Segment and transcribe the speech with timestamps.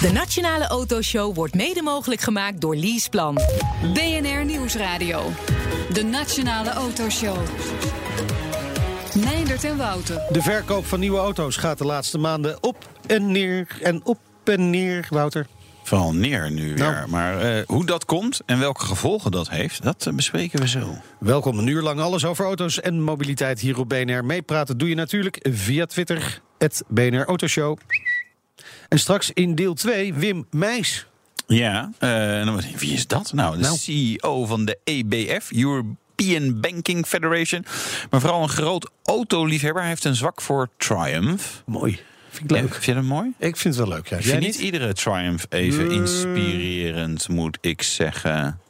[0.00, 3.34] De Nationale Autoshow wordt mede mogelijk gemaakt door Leaseplan.
[3.94, 5.30] BNR Nieuwsradio.
[5.92, 7.36] De Nationale Autoshow.
[9.24, 10.22] Meindert en Wouter.
[10.32, 14.70] De verkoop van nieuwe auto's gaat de laatste maanden op en neer en op en
[14.70, 15.46] neer, Wouter.
[15.82, 16.78] Vooral neer nu weer.
[16.78, 17.08] Nou.
[17.08, 20.96] Maar eh, hoe dat komt en welke gevolgen dat heeft, dat eh, bespreken we zo.
[21.20, 24.24] Welkom, een uur lang alles over auto's en mobiliteit hier op BNR.
[24.24, 27.78] Meepraten doe je natuurlijk via Twitter, het BNR Autoshow.
[28.88, 31.06] En straks in deel 2 Wim Meijs.
[31.46, 33.32] Ja, en dan- wie is dat?
[33.32, 33.76] Nou, de Nou.
[33.76, 37.64] CEO van de EBF, European Banking Federation.
[38.10, 39.80] Maar vooral een groot autoliefhebber.
[39.80, 41.62] Hij heeft een zwak voor Triumph.
[41.66, 41.98] Mooi.
[42.30, 42.62] Vind ik leuk.
[42.66, 43.32] Ja, vind je dat mooi?
[43.38, 44.16] Ik vind het wel leuk, ja.
[44.16, 45.94] Ik vind niet iedere Triumph even Eh.
[45.96, 48.60] inspirerend, moet ik zeggen.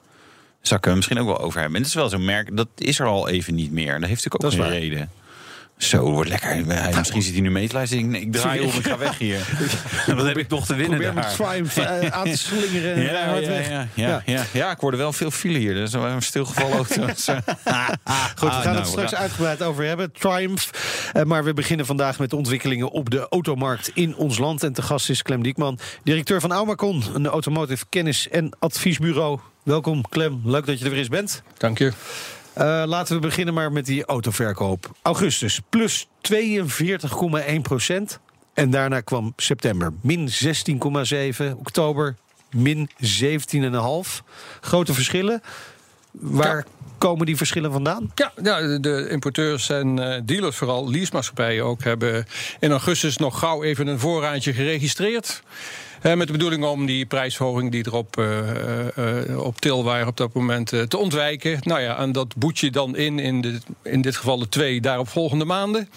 [0.61, 1.77] Zou ik misschien ook wel over hebben.
[1.77, 4.01] En het is wel zo'n merk, dat is er al even niet meer.
[4.01, 5.11] Dat heeft natuurlijk ook een reden.
[5.79, 6.49] Zo, wordt lekker.
[6.67, 8.15] Hij, misschien zit hij nu mee te luisteren.
[8.15, 9.39] Ik, ik draai om, ik ga weg hier.
[10.17, 11.49] Wat heb ik nog te winnen Probeer met daar?
[11.49, 13.69] Triumph eh, aan te slingeren en Ja, hard ja, weg.
[13.69, 14.45] ja, ja, ja.
[14.53, 15.75] ja, ik hoorde wel veel file hier.
[15.75, 17.03] Dat is wel een stilgevallen auto.
[17.03, 17.15] Goed,
[18.55, 20.13] we gaan het straks uitgebreid over hebben.
[20.13, 20.71] Triumph.
[21.13, 24.63] Eh, maar we beginnen vandaag met de ontwikkelingen op de automarkt in ons land.
[24.63, 29.39] En te gast is Clem Diekman, directeur van Aumacon, een automotive kennis- en adviesbureau.
[29.63, 31.43] Welkom Clem, leuk dat je er weer eens bent.
[31.59, 31.93] Dank je.
[32.59, 34.91] Eh, laten we beginnen maar met die autoverkoop.
[35.03, 38.19] Augustus plus 42,1 procent.
[38.55, 41.57] En daarna kwam september min 16,7.
[41.57, 42.17] Oktober
[42.51, 44.23] min 17,5.
[44.61, 45.43] Grote verschillen.
[46.11, 46.65] Waar Ja.
[46.99, 48.13] komen die verschillen vandaan?
[48.15, 52.27] Ja, ja de- de importeurs en eh, dealers, vooral leasemaatschappijen ook, hebben
[52.61, 55.43] in augustus nog gauw even een voorraadje geregistreerd.
[56.03, 60.07] Eh, met de bedoeling om die prijsverhoging die erop eh, eh, eh, op til waren
[60.07, 61.59] op dat moment te ontwijken.
[61.63, 64.81] Nou ja, en dat boet je dan in, in, de, in dit geval de twee
[64.81, 65.89] daaropvolgende maanden.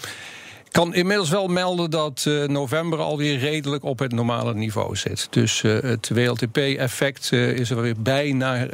[0.64, 5.26] Ik kan inmiddels wel melden dat eh, november alweer redelijk op het normale niveau zit.
[5.30, 8.66] Dus het WLTP-effect is er weer bijna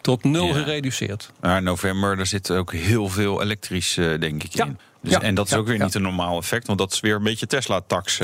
[0.00, 0.52] tot nul Ja.
[0.52, 1.30] gereduceerd.
[1.40, 4.64] Maar november, daar zit ook heel veel elektrisch, denk ik, Ja.
[4.64, 4.78] in.
[5.02, 5.20] Dus, Ja.
[5.22, 7.46] En dat is ook weer niet een normaal effect, want dat is weer een beetje
[7.46, 8.18] Tesla-tax.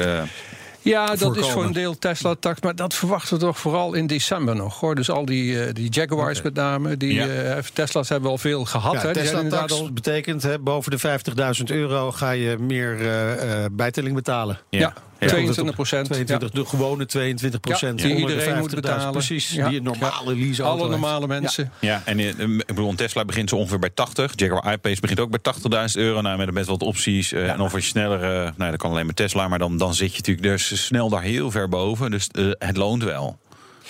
[0.84, 2.60] Ja, dat is voor een deel Tesla-tax.
[2.60, 4.80] Maar dat verwachten we toch vooral in december nog.
[4.80, 4.94] Hoor.
[4.94, 6.96] Dus al die, eh, die Jaguars met name.
[6.96, 7.26] Die Ja.
[7.26, 9.02] eh, Tesla's hebben al veel gehad.
[9.02, 14.58] Ja, Tesla-tax al- betekent hè, boven de 50.000 euro ga je meer eh, bijtelling betalen.
[14.70, 14.94] Ja, Ja.
[15.18, 16.06] 22 procent.
[16.06, 18.00] 22, De gewone 22 procent.
[18.00, 19.12] Ja, die iedereen moet betalen.
[19.12, 19.68] Precies, Ja.
[19.68, 21.00] die normale leaseauto Alle heeft.
[21.00, 21.72] normale mensen.
[21.80, 24.32] Ja, en eh, ik bedoel, Tesla begint zo ongeveer bij 80.
[24.36, 26.20] Jaguar I-Pace begint ook bij 80.000 euro.
[26.20, 27.32] Nou, met best wat opties.
[27.32, 29.48] eh, En of je sneller, eh, nou, dat kan alleen met Tesla.
[29.48, 32.10] Maar dan, dan zit je natuurlijk dus snel daar heel ver boven.
[32.10, 33.38] Dus het loont wel.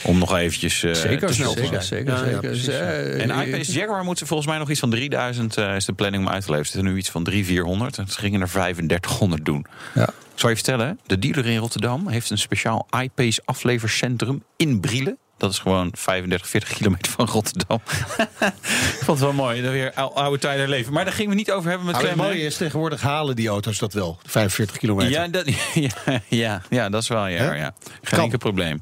[0.03, 2.05] Om nog eventjes eh, Zeker, te snel te zeker, zijn.
[2.07, 2.13] zeker.
[2.15, 2.41] Ja, ja, zeker.
[2.41, 2.81] precies, Dus, ja.
[2.85, 6.33] En I-Pace Jaguar moet volgens mij nog iets van 3000 eh, is de planning om
[6.33, 6.67] uit te leveren.
[6.67, 7.99] Ze zitten nu iets van 3400.
[7.99, 9.67] En ze gingen er 3500 doen.
[9.95, 10.09] Ja.
[10.35, 15.19] Zal je vertellen, de dealer in Rotterdam heeft een speciaal iPace aflevercentrum in Brielen.
[15.45, 17.81] Dat is gewoon 35, 40 kilometer van Rotterdam.
[18.99, 20.93] Ik vond het wel mooi, dat weer ou- oude tijden leven.
[20.93, 22.27] Maar daar gingen we niet over hebben met Nou, het Clem.
[22.27, 22.33] hè?
[22.35, 24.19] mooie is, tegenwoordig halen die auto's dat wel.
[24.27, 25.11] 45 kilometer.
[25.11, 27.75] Ja, dat, ja, ja, ja, dat is wel ja, ja.
[28.03, 28.81] Geen enkel probleem.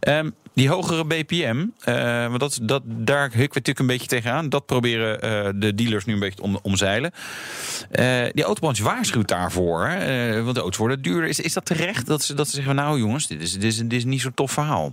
[0.00, 4.48] Ehm, die hogere BPM, eh, want dat, dat, daar hukken we natuurlijk een beetje tegenaan.
[4.48, 7.12] Dat proberen eh, de dealers nu een beetje te om, omzeilen.
[7.90, 9.86] Eh, die autobranche waarschuwt daarvoor.
[9.86, 11.28] hè, want de auto's worden duurder.
[11.28, 13.76] Is, is dat terecht dat ze, dat ze zeggen, nou jongens, dit is, dit, is,
[13.76, 14.92] dit is niet zo'n tof verhaal.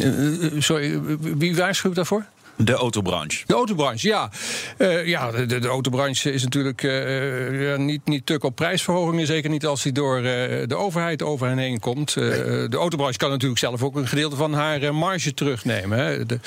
[0.00, 1.00] Eh, eh, sorry,
[1.36, 2.24] wie waarschuwt daarvoor?
[2.56, 3.42] De autobranche.
[3.46, 4.30] De autobranche, ja.
[4.76, 9.26] Eh, ja, de, de, de autobranche is natuurlijk eh, niet, niet tuk op prijsverhogingen.
[9.26, 10.22] Zeker niet als die door eh,
[10.66, 12.14] de overheid over hen heen komt.
[12.14, 15.98] De autobranche kan natuurlijk zelf ook een gedeelte van haar marge terugnemen.
[15.98, 16.26] Hè.
[16.26, 16.38] De,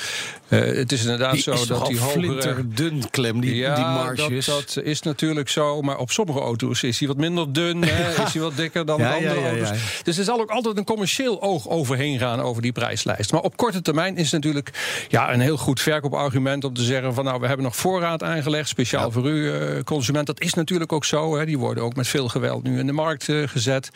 [0.48, 2.20] het is inderdaad Die zo is dat die hogere...
[2.20, 4.46] flinterdun, Klem, die, ja, die marges.
[4.46, 5.82] Dat, dat is natuurlijk zo.
[5.82, 7.84] Maar op sommige auto's is hij wat minder dun.
[7.84, 10.02] Hè, is hij wat dikker dan Ja, ja, andere ja, auto's.
[10.02, 13.32] Dus er zal ook altijd een commercieel oog overheen gaan over die prijslijst.
[13.32, 14.70] Maar op korte termijn is het natuurlijk
[15.08, 18.68] ja, een heel goed verkoopargument om te zeggen van nou, we hebben nog voorraad aangelegd,
[18.68, 20.26] speciaal voor u eh, consument.
[20.26, 21.36] Dat is natuurlijk ook zo.
[21.36, 21.44] Hè.
[21.44, 23.90] Die worden ook met veel geweld nu in de markt eh, gezet.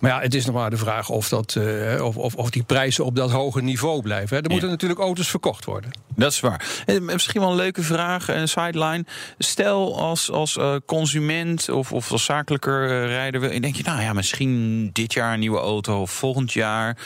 [0.00, 2.62] Maar ja, het is nog maar de vraag of, dat, eh, of, of, of die
[2.62, 4.36] prijzen op dat hoge niveau blijven.
[4.36, 4.42] Hè.
[4.42, 5.90] Er moeten natuurlijk auto's verkocht worden.
[6.16, 6.82] Dat is waar.
[6.86, 9.04] En misschien wel een leuke vraag, een sideline.
[9.38, 13.60] Stel als, als consument of, of als zakelijker rijder...
[13.60, 16.96] denk je, nou ja, misschien dit jaar een nieuwe auto of volgend jaar...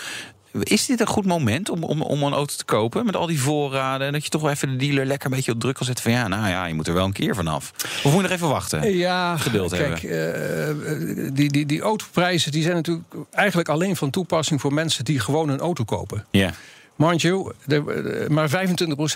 [0.60, 3.40] Is dit een goed moment om, om, om een auto te kopen met al die
[3.40, 4.06] voorraden?
[4.06, 6.04] En dat je toch wel even de dealer lekker een beetje op druk kan zetten
[6.04, 7.72] van ja, nou ja, je moet er wel een keer vanaf.
[7.82, 8.96] Of moet je nog even wachten?
[8.96, 10.69] Ja, Geduld kijk, eh,
[11.32, 15.49] die, die, die autoprijzen die zijn natuurlijk eigenlijk alleen van toepassing voor mensen die gewoon
[15.49, 16.25] een auto kopen.
[16.31, 16.50] Ja.
[16.97, 18.53] Mind you, de, de- maar 25%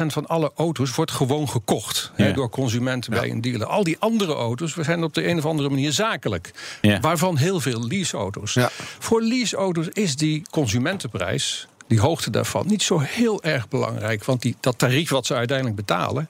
[0.07, 3.67] van alle auto's wordt gewoon gekocht door consumenten bij een dealer.
[3.67, 6.51] Al die andere auto's we zijn op de een of andere manier zakelijk.
[6.81, 7.01] Ja.
[7.01, 8.55] Waarvan heel veel leaseauto's.
[8.99, 11.69] Voor leaseauto's is die consumentenprijs.
[11.89, 14.25] Die hoogte daarvan niet zo heel erg belangrijk.
[14.25, 16.29] Want die, dat tarief wat ze uiteindelijk betalen.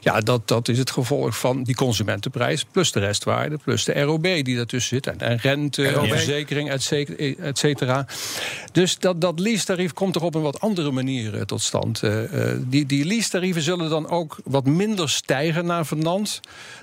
[0.00, 2.64] Ja, dat, dat is het gevolg van die consumentenprijs.
[2.64, 3.58] Plus de restwaarde.
[3.64, 5.06] Plus de ROB die daartussen zit.
[5.06, 8.06] En, en rente, en verzekering, et cetera, et cetera.
[8.72, 12.02] Dus dat, dat lease-tarief komt er op een wat andere manier eh, tot stand.
[12.02, 16.40] Eh, eh, die, die lease-tarieven zullen dan ook wat minder stijgen naar Vernant.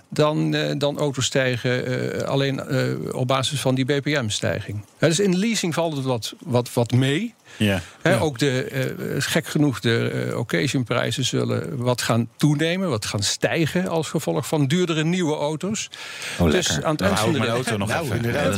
[0.09, 4.85] Dan, eh, dan auto's stijgen eh, alleen eh, op basis van die BPM-stijging.
[4.99, 7.33] dus in leasing valt het wat, wat, wat mee.
[7.57, 7.81] Ja.
[8.01, 13.23] Hè, Ook de, eh, gek genoeg, de eh, occasionprijzen zullen wat gaan toenemen, wat gaan
[13.23, 15.89] stijgen als gevolg van duurdere nieuwe auto's.
[16.49, 18.15] dus aan het eind van de auto nog Nou, even.
[18.15, 18.43] inderdaad.
[18.45, 18.55] Dat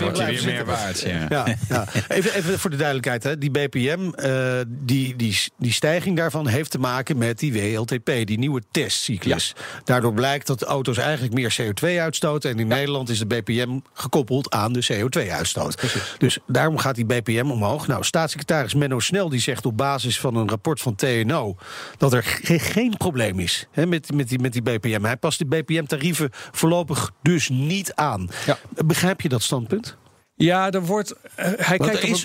[0.00, 1.00] wordt- weer meer waard.
[1.00, 1.26] Ja.
[1.28, 1.86] Ja, ja.
[2.08, 3.38] Even, even voor de duidelijkheid, hè.
[3.38, 8.38] die BPM, eh, die, die, die stijging daarvan heeft te maken met die WLTP, die
[8.38, 9.54] nieuwe testcyclus.
[9.84, 12.50] Daardoor blijkt dat auto's eigenlijk meer CO2 uitstoten.
[12.50, 15.82] En in Nederland is de BPM gekoppeld aan de CO2-uitstoot.
[16.18, 17.86] Dus daarom gaat die BPM omhoog.
[17.86, 21.56] Nou, staatssecretaris Menno Snel die zegt op basis van een rapport van TNO
[21.98, 25.02] dat er ge- geen probleem is hè, met, met, die, met die BPM.
[25.04, 28.28] Hij past die BPM-tarieven voorlopig dus niet aan.
[28.46, 28.58] Ja.
[28.84, 29.96] Begrijp je dat standpunt?
[30.34, 31.14] Ja, er wordt.
[31.34, 32.22] eh, hij Want kijkt er, is,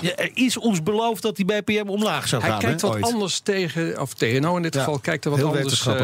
[0.00, 0.16] ja.
[0.16, 2.60] er ons beloofd dat die BPM omlaag zou Hij gaan.
[2.60, 3.12] kijkt hè, wat ooit.
[3.12, 5.94] anders tegen, of TNO in dit Ja, geval, kijkt er wat anders eh,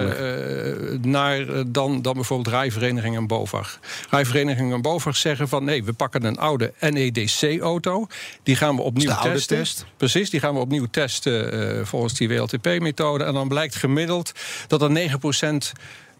[1.01, 3.79] naar eh, dan, dan bijvoorbeeld Rijvereniging en BOVAG.
[4.11, 8.07] Rijvereniging en BOVAG zeggen van nee, we pakken een oude NEDC-auto.
[8.43, 9.57] Die gaan we opnieuw de oude testen.
[9.57, 9.85] test.
[9.97, 13.25] Precies, die gaan we opnieuw testen eh, volgens die WLTP-methode.
[13.25, 14.33] En dan blijkt gemiddeld
[14.67, 15.73] dat er 9%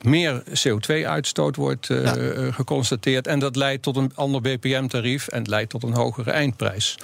[0.05, 3.27] meer CO2-uitstoot wordt eh, eh, geconstateerd.
[3.27, 6.99] En dat leidt tot een ander BPM-tarief en leidt tot een hogere eindprijs.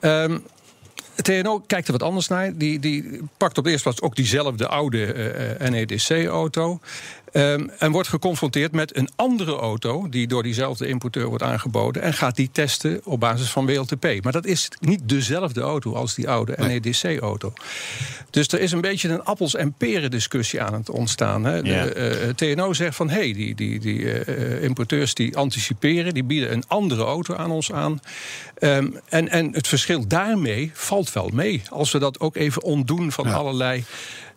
[0.00, 0.38] Ehm,
[1.22, 2.56] TNO kijkt er wat anders naar.
[2.56, 6.80] Die, die pakt op de eerste plaats ook diezelfde oude eh, NEDC-auto.
[7.34, 12.02] Ehm, en wordt geconfronteerd met een andere auto die door diezelfde importeur wordt aangeboden.
[12.02, 14.22] En gaat die testen op basis van WLTP.
[14.22, 17.52] Maar dat is niet dezelfde auto als die oude NEDC-auto.
[18.30, 21.44] Dus er is een beetje een appels- en peren discussie aan het ontstaan.
[21.44, 21.62] Hè.
[21.62, 21.86] De, Ja.
[21.86, 26.52] eh, TNO zegt van hé, hey, die, die, die eh, importeurs die anticiperen, die bieden
[26.52, 28.00] een andere auto aan ons aan.
[28.58, 31.62] Ehm, en, en het verschil daarmee valt wel mee.
[31.70, 33.84] Als we dat ook even ontdoen van allerlei.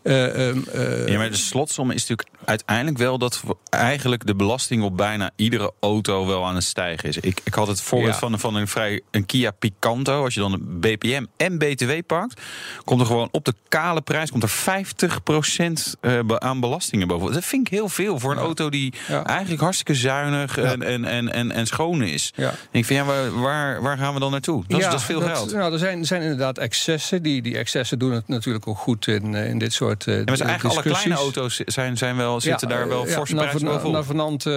[0.07, 4.83] Eh, ehm, eh, Ja, maar de slotsom is natuurlijk uiteindelijk wel dat eigenlijk de belasting
[4.83, 7.17] op bijna iedere auto wel aan het stijgen is.
[7.17, 8.19] Ik, ik had het voorbeeld Ja.
[8.19, 10.23] van, van een vrij een Kia Picanto.
[10.23, 12.41] Als je dan een BPM en BTW pakt,
[12.83, 17.33] komt er gewoon op de kale prijs komt er 50% eh, aan belastingen boven.
[17.33, 19.23] Dat vind ik heel veel voor een auto die Ja.
[19.25, 22.33] eigenlijk hartstikke zuinig en, en, en, en, en schoon is.
[22.71, 24.63] Ik van ja, waar, waar, gaan we dan naartoe?
[24.67, 25.53] Dat, is, dat is veel geld.
[25.53, 27.23] Nou, er zijn, er zijn inderdaad excessen.
[27.23, 29.96] Die, die excessen doen het natuurlijk ook goed in, in dit soort.
[30.05, 33.13] Eh Ja, maar zijn eigenlijk alle kleine auto's zijn, zijn wel, zitten daar wel eh,
[33.13, 33.91] forse naar prijzen bovenop.
[33.91, 34.53] Naar Vanant eh,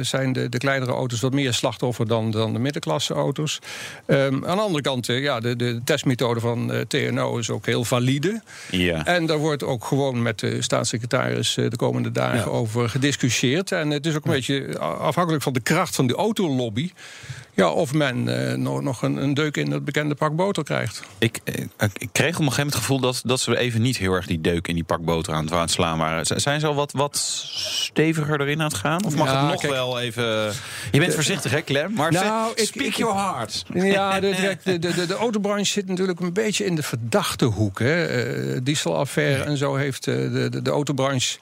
[0.00, 3.58] zijn de, de kleinere auto's wat meer slachtoffer dan, dan de middenklasse auto's.
[4.06, 8.42] Ehm, aan de andere kant, ja, de, de testmethode van TNO is ook heel valide.
[8.70, 9.06] Ja.
[9.06, 12.44] En daar wordt ook gewoon met de staatssecretaris de komende dagen Ja.
[12.44, 13.72] over gediscussieerd.
[13.72, 16.90] En het is ook een beetje afhankelijk van de kracht van de autolobby.
[17.56, 21.02] Ja, of men eh, nog, nog een, een deuk in het bekende pak boter krijgt.
[21.18, 21.54] Ik, eh,
[21.98, 24.26] ik kreeg op een gegeven moment het gevoel dat, dat ze even niet heel erg
[24.26, 26.40] die deuk in die pak boter aan het, aan het slaan waren.
[26.40, 29.04] Zijn ze al wat, wat steviger erin aan het gaan?
[29.04, 30.52] Of mag Ja, het nog kijk- wel even.
[30.92, 31.92] Je bent voorzichtig, hè, Clem?
[31.92, 33.64] Maar Nou, ik- speak ik- your heart.
[33.74, 37.78] Ja, de, de, de, de, autobranche zit natuurlijk een beetje in de verdachte hoek.
[37.78, 38.04] Hè.
[38.04, 41.38] Eh, dieselaffaire en zo heeft de, de, de autobranche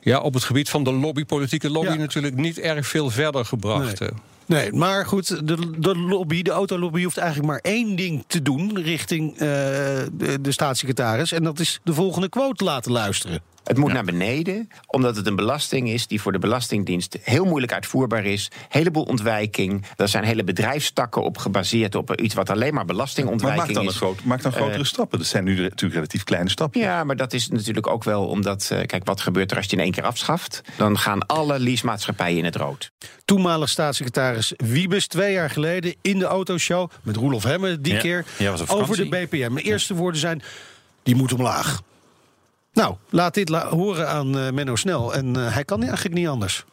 [0.00, 1.96] ja, op het gebied van de lobby, politieke lobby, Ja.
[1.96, 4.00] natuurlijk niet erg veel verder gebracht.
[4.00, 4.08] Nee.
[4.46, 8.80] Nee, maar goed, de, de lobby, de autolobby hoeft eigenlijk maar één ding te doen
[8.82, 9.38] richting eh,
[10.12, 11.32] de, de staatssecretaris.
[11.32, 13.40] En dat is de volgende quote laten luisteren.
[13.66, 17.72] Het moet naar beneden, omdat het een belasting is die voor de Belastingdienst heel moeilijk
[17.72, 18.50] uitvoerbaar is.
[18.68, 19.84] Heleboel ontwijking.
[19.96, 23.82] Er zijn hele bedrijfstakken op gebaseerd op iets wat alleen maar Maar belastingontwijking maak dan,
[23.84, 23.96] een is.
[23.96, 25.18] groot, maak dan grotere Eh, stappen.
[25.18, 26.80] Dat zijn nu natuurlijk relatief kleine stappen.
[26.80, 29.70] Ja, maar dat is natuurlijk ook wel omdat, eh, kijk, wat gebeurt er als je
[29.70, 30.60] het in één keer afschaft?
[30.76, 32.90] Dan gaan alle leasemaatschappijen in het rood.
[33.24, 38.00] Toenmalig staatssecretaris Wiebes, twee jaar geleden in de autoshow met Roelof Hemme die Ja.
[38.00, 39.08] keer Ja, was op over de.
[39.08, 39.52] BPM.
[39.52, 40.42] Mijn eerste woorden zijn:
[41.02, 41.80] die moet omlaag.
[42.76, 45.14] Nou, laat dit horen aan eh, Menno Snel.
[45.14, 46.64] En eh, hij kan eigenlijk niet anders.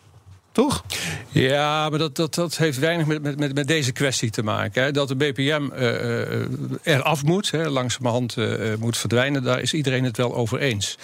[0.52, 0.84] Toch?
[1.30, 4.84] Ja, maar dat, dat, dat heeft weinig met, met, met, deze kwestie te maken.
[4.84, 4.92] Hè.
[4.92, 6.48] Dat de BPM eh, eh,
[6.84, 8.36] eraf moet, hè, langzamerhand
[8.80, 10.98] moet verdwijnen, daar is iedereen het wel over eens.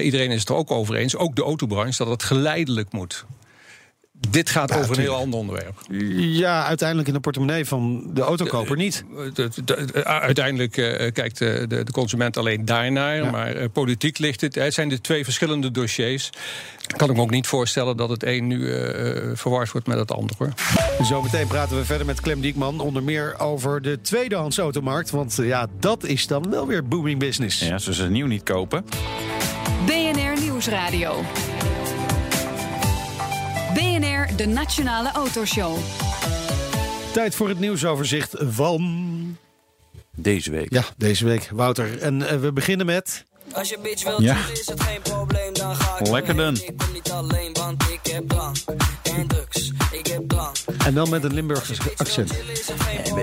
[0.00, 3.24] Iedereen is het er ook over eens, ook de autobranche, dat het geleidelijk moet.
[4.30, 5.80] Dit gaat over een heel ander onderwerp.
[6.18, 9.04] Ja, uiteindelijk in de portemonnee van de autokoper niet.
[9.34, 13.30] De- de- de- uiteindelijk eh, kijkt de, de, de consument alleen daarnaar.
[13.30, 14.54] Maar eh, politiek ligt het.
[14.54, 16.30] Het zijn de twee verschillende dossiers.
[16.96, 19.98] Kan ik me ook niet voorstellen dat het een nu eh, eh, verward wordt met
[19.98, 20.36] het ander.
[20.38, 20.52] Hoor.
[21.02, 22.80] Zometeen praten we verder met Clem Diekman.
[22.80, 25.10] Onder meer over de tweedehands automarkt.
[25.10, 27.58] Want ja, dat is dan wel weer booming business.
[27.60, 28.84] Ja, ze ze nieuw niet kopen.
[29.86, 31.24] BNR Nieuwsradio.
[34.36, 35.76] De Nationale Autoshow.
[37.12, 39.36] Tijd voor het nieuwsoverzicht van...
[40.18, 40.72] Deze week.
[40.72, 41.98] Ja, deze week, Wouter.
[42.00, 43.24] En eh, we beginnen met...
[43.52, 44.36] Als je bitch wilt Ja.
[44.52, 46.54] is het geen probleem, dan ga ik Lekker dan.
[46.56, 48.56] Ik kom niet alleen, want ik heb drank
[49.02, 49.72] en drugs.
[49.92, 50.25] Ik heb.
[50.86, 52.32] En dan met een Limburgse accent.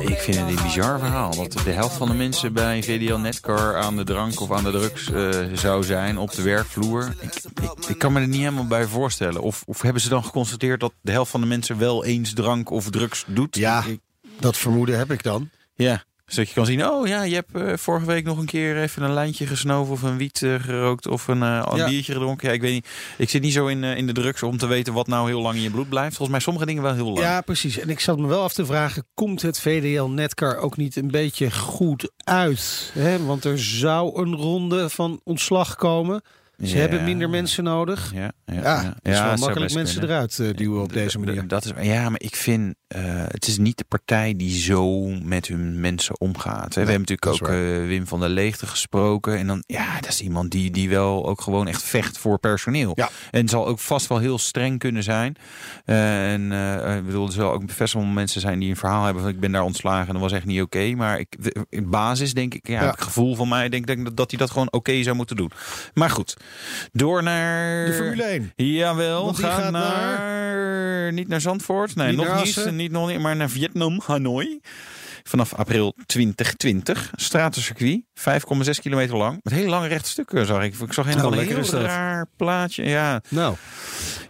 [0.07, 1.35] Ik vind het een bizar verhaal.
[1.35, 4.71] Dat de helft van de mensen bij VDL Netcar aan de drank of aan de
[4.71, 7.15] drugs eh, zou zijn op de werkvloer.
[7.19, 9.41] Ik, ik, ik kan me er niet helemaal bij voorstellen.
[9.41, 12.69] Of, of hebben ze dan geconstateerd dat de helft van de mensen wel eens drank
[12.69, 13.55] of drugs doet?
[13.55, 13.99] Ja, Ik-
[14.39, 15.49] dat vermoeden heb ik dan.
[15.73, 16.03] ja.
[16.33, 19.01] Zodat je kan zien, oh ja, je hebt eh, vorige week nog een keer even
[19.03, 21.89] een lijntje gesnoven of een wiet eh, gerookt of een, eh, een Ja.
[21.89, 22.47] biertje gedronken.
[22.47, 22.87] Ja, ik weet niet.
[23.17, 25.55] Ik zit niet zo in, in de drugs om te weten wat nou heel lang
[25.55, 26.09] in je bloed blijft.
[26.15, 27.19] Volgens mij sommige dingen wel heel lang.
[27.19, 27.79] Ja, precies.
[27.79, 29.05] En ik zat me wel af te vragen...
[29.13, 32.91] komt het VDL Netcar ook niet een beetje goed uit?
[32.93, 33.25] Hè?
[33.25, 36.21] Want er zou een ronde van ontslag komen.
[36.63, 36.75] Ze Ja.
[36.81, 38.11] hebben minder mensen nodig.
[38.15, 40.15] Ja, ja, Ja, is wel makkelijk mensen kunnen.
[40.15, 41.47] eruit eh, duwen op deze manier.
[41.47, 45.47] Dat is, ja, maar ik vind, eh, het is niet de partij die zo met
[45.47, 46.75] hun mensen omgaat.
[46.75, 46.81] Hè.
[46.81, 49.37] Nee, We hebben natuurlijk ook eh, Wim van der Leegte gesproken.
[49.37, 52.91] En dan, ja, dat is iemand die, die wel ook gewoon echt vecht voor personeel.
[52.95, 53.09] Ja.
[53.31, 55.35] En zal ook vast wel heel streng kunnen zijn.
[55.85, 56.51] Eh, en
[56.97, 59.39] ik bedoel, er zullen ook best wel mensen zijn die een verhaal hebben van ik
[59.39, 60.93] ben daar ontslagen en dat was echt niet oké.
[60.95, 62.89] Maar ik, de- in basis denk ik, ja, Ja.
[62.89, 65.51] het gevoel van mij denk ik dat, dat hij dat gewoon oké zou moeten doen.
[65.93, 66.37] Maar goed,
[66.91, 67.85] door naar...
[67.85, 68.51] De Formule 1.
[68.55, 71.11] Jawel, gaat naar...
[71.13, 72.71] Niet naar Zandvoort, nee, Niet nog niet?
[72.83, 74.59] Niet, nog niet, maar naar Vietnam, Hanoi.
[75.23, 77.11] Vanaf april 2020.
[77.15, 79.39] Stratencircuit, 5,6 kilometer lang.
[79.43, 80.73] Met hele lange rechte stukken zag ik.
[80.79, 82.83] Ik zag een, Oh, een lekker is heel raar plaatje.
[82.83, 83.55] Ja, Nou,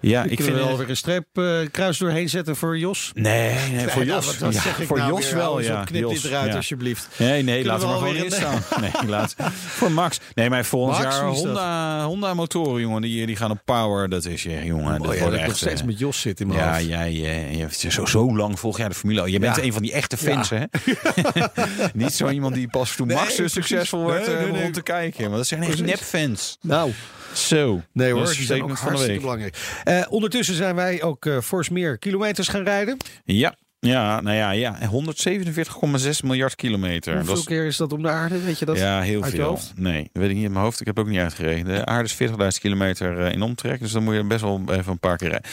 [0.01, 0.77] ja ik vind wel het...
[0.77, 3.11] weer een streep eh, kruis doorheen zetten voor Jos.
[3.13, 4.37] Nee, nee, voor Ja, Jos.
[4.37, 5.35] ja, zeg ik voor nou Jos weer?
[5.35, 5.83] wel, ja.
[5.83, 6.55] Knip Jos, dit eruit ja.
[6.55, 7.07] alsjeblieft.
[7.17, 8.61] Nee, nee, laten we maar gewoon in staan.
[8.81, 9.35] Nee, laat.
[9.77, 10.19] Voor Max.
[10.33, 11.25] Nee, maar volgend Max, jaar?
[11.27, 13.01] Honda, Honda motoren, jongen.
[13.01, 14.09] Die, die gaan op power.
[14.09, 15.01] Dat is je, jongen.
[15.01, 16.71] Oh, dat ja, wordt ik nog echt, steeds eh, met Jos zit in mijn Ja,
[16.73, 16.85] hoofd.
[16.85, 19.31] jij eh, je zo, zo lang volg jij de Formule.
[19.31, 19.61] Je bent Ja.
[19.63, 20.63] een van die echte fans, hè?
[21.93, 23.53] Niet zo iemand die pas toen Nee, Max precies.
[23.53, 25.27] succesvol wordt Nee, eh, nee, begon te kijken.
[25.29, 26.57] Maar dat zijn echt nepfans.
[26.61, 26.91] Nou,
[27.33, 27.81] Zo.
[27.93, 29.19] nee hoor, Dat is ook van de week.
[29.21, 29.57] belangrijk.
[29.83, 32.97] Eh, ondertussen zijn wij ook eh fors meer kilometers gaan rijden.
[33.25, 33.55] Ja.
[33.79, 34.77] Ja, nou ja, ja.
[34.89, 37.15] 147,6 miljard kilometer.
[37.15, 38.39] Hoeveel Dat keer is dat om de aarde?
[38.41, 38.77] Weet je dat?
[38.77, 39.47] ja, heel uit je veel.
[39.47, 39.73] hoofd?
[39.75, 40.79] Nee, dat weet ik niet in mijn hoofd.
[40.79, 41.65] Ik heb ook niet uitgerekend.
[41.67, 43.79] De aarde is 40.000 kilometer eh, in omtrek.
[43.79, 45.49] Dus dan moet je best wel even een paar keer rijden.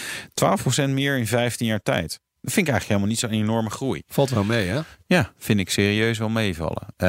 [0.90, 2.20] 12% meer in 15 jaar tijd.
[2.42, 4.02] Dat vind ik eigenlijk helemaal niet zo'n enorme groei.
[4.06, 4.80] Valt wel mee, hè?
[5.06, 6.86] Ja, vind ik serieus wel meevallen.
[6.96, 7.08] Eh,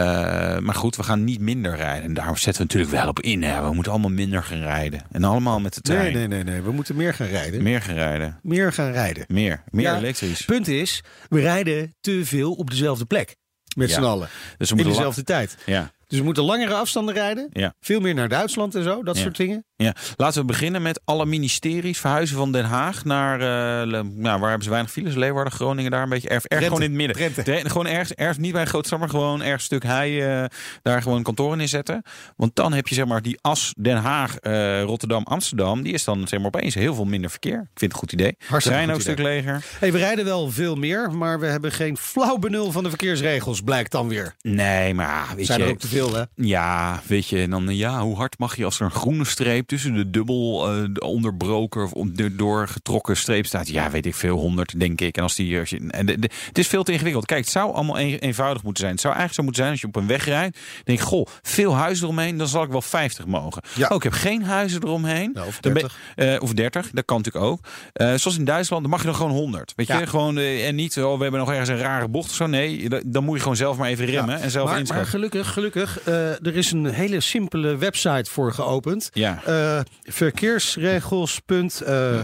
[0.57, 2.03] maar goed, we gaan niet minder rijden.
[2.03, 3.43] En daar zetten we natuurlijk wel op in.
[3.43, 3.61] Hè.
[3.67, 5.01] We moeten allemaal minder gaan rijden.
[5.11, 6.01] En allemaal met de trein.
[6.13, 6.61] Nee, nee, nee, nee.
[6.61, 7.63] We moeten meer gaan rijden.
[7.63, 8.39] Meer gaan rijden.
[8.43, 9.25] Meer gaan rijden.
[9.27, 9.63] Meer.
[9.69, 10.45] Meer Ja, elektrisch.
[10.45, 13.35] Punt is, we rijden te veel op dezelfde plek.
[13.75, 13.95] Met Ja.
[13.95, 14.27] z'n allen.
[14.57, 15.57] Dus we In moeten la- dezelfde tijd.
[15.65, 17.47] ja, Dus we moeten langere afstanden rijden.
[17.51, 17.73] ja.
[17.79, 19.03] Veel meer naar Duitsland en zo.
[19.03, 19.65] Dat soort dingen.
[19.81, 24.49] Ja, laten we beginnen met alle ministeries verhuizen van Den Haag naar, eh, nou, waar
[24.49, 25.15] hebben ze weinig files?
[25.15, 27.69] Leeuwarden, Groningen, daar een beetje erg, erg gewoon in het midden.
[27.69, 30.45] Gewoon ergens, ergens niet bij een groot stad, maar gewoon ergens stuk hei, eh,
[30.81, 32.03] daar gewoon kantoren in zetten.
[32.35, 36.03] Want dan heb je zeg maar die as Den Haag, eh, Rotterdam, Amsterdam, die is
[36.03, 37.59] dan zeg maar opeens heel veel minder verkeer.
[37.59, 38.37] Ik vind het een goed idee.
[38.59, 39.63] Trein ook een stuk leger.
[39.79, 43.61] Hey, we rijden wel veel meer, maar we hebben geen flauw benul van de verkeersregels,
[43.61, 44.35] blijkt dan weer.
[44.41, 46.23] Nee, maar weet Zijn je, er ook te veel, hè?
[46.35, 49.69] Ja, weet je, en dan ja, hoe hard mag je als er een groene streep
[49.71, 53.67] tussen de dubbel eh, onderbroken of doorgetrokken streep staat?
[53.67, 55.17] Ja, weet ik veel, 100 denk ik.
[55.17, 57.25] En als die, als je, en de, de- het is veel te ingewikkeld.
[57.25, 58.91] Kijk, het zou allemaal een- eenvoudig moeten zijn.
[58.91, 60.59] Het zou eigenlijk zo moeten zijn als je op een weg rijdt.
[60.83, 63.61] Denk ik, goh, veel huizen eromheen, dan zal ik wel 50 mogen.
[63.75, 63.87] Ja.
[63.87, 65.31] Oh, ik heb geen huizen eromheen.
[65.33, 65.99] Nou, of Dan ben- 30.
[66.15, 67.59] eh, of 30, dat kan natuurlijk ook.
[67.93, 69.73] Eh, zoals in Duitsland, dan mag je dan gewoon 100.
[69.75, 72.45] Weet je, gewoon en niet, oh, we hebben nog ergens een rare bocht of zo.
[72.45, 75.53] Nee, da- dan moet je gewoon zelf maar even remmen en zelf maar, maar gelukkig,
[75.53, 79.09] gelukkig, er is een hele simpele website voor geopend.
[79.13, 79.41] Ja.
[79.61, 81.39] Eh, verkeersregels.
[81.45, 82.19] Punt, eh.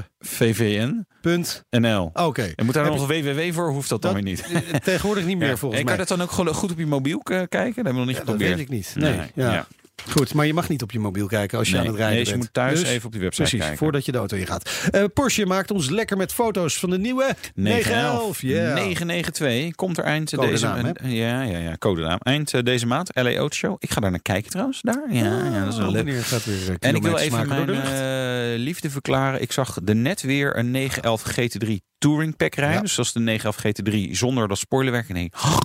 [1.70, 2.10] NL.
[2.14, 2.52] Oké.
[2.56, 3.70] En moet daar nog een WWW voor?
[3.70, 4.46] Hoeft dat dan Dat- weer niet?
[4.72, 5.96] Eh, Tegenwoordig niet meer volgens en mij.
[5.96, 7.50] kan je dat dan ook gewoon goed op je mobiel kijken?
[7.50, 8.56] Dat hebben we nog niet Ja, dat geprobeerd.
[8.56, 8.94] weet ik niet.
[8.96, 9.18] Nee.
[9.18, 9.68] Nee, ja.
[10.06, 12.16] Goed, maar je mag niet op je mobiel kijken als je Nee, aan het rijden
[12.16, 12.56] nee, dus je bent.
[12.56, 13.78] moet thuis even op die website Precies, kijken.
[13.78, 14.70] voordat je de auto ingaat.
[14.92, 18.42] Eh Porsche maakt ons lekker met foto's van de nieuwe 911.
[18.42, 18.74] Ja.
[18.74, 21.00] 992 komt er eind deze maand.
[21.04, 22.18] Ja, ja, ja, codenaam.
[22.22, 23.10] Eind eh, deze maand.
[23.14, 23.76] LA Auto Show.
[23.80, 24.82] Ik ga daar naar kijken trouwens.
[24.82, 25.06] Daar.
[25.10, 26.14] Ja, ja dat is wel leuk.
[26.24, 29.42] gaat weer eh, En ik wil even mijn liefde verklaren.
[29.42, 32.76] Ik zag de net weer een 911 GT3 Touring Pack rijden.
[32.76, 32.82] Ja.
[32.82, 35.10] Dus dat is de 911 GT3 zonder dat spoilerwerk.
[35.10, 35.58] "Oh,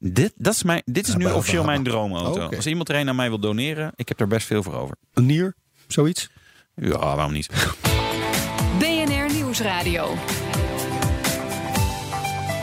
[0.00, 2.48] dit, dat is mijn, dit is Ja, nu officieel mijn droomauto.
[2.56, 4.96] Als iemand er een aan mij wil doneren, ik heb er best veel voor over.
[5.14, 5.54] Een nier,
[5.86, 6.30] zoiets.
[6.74, 7.48] Ja, waarom niet?
[8.78, 10.14] BNR Nieuwsradio.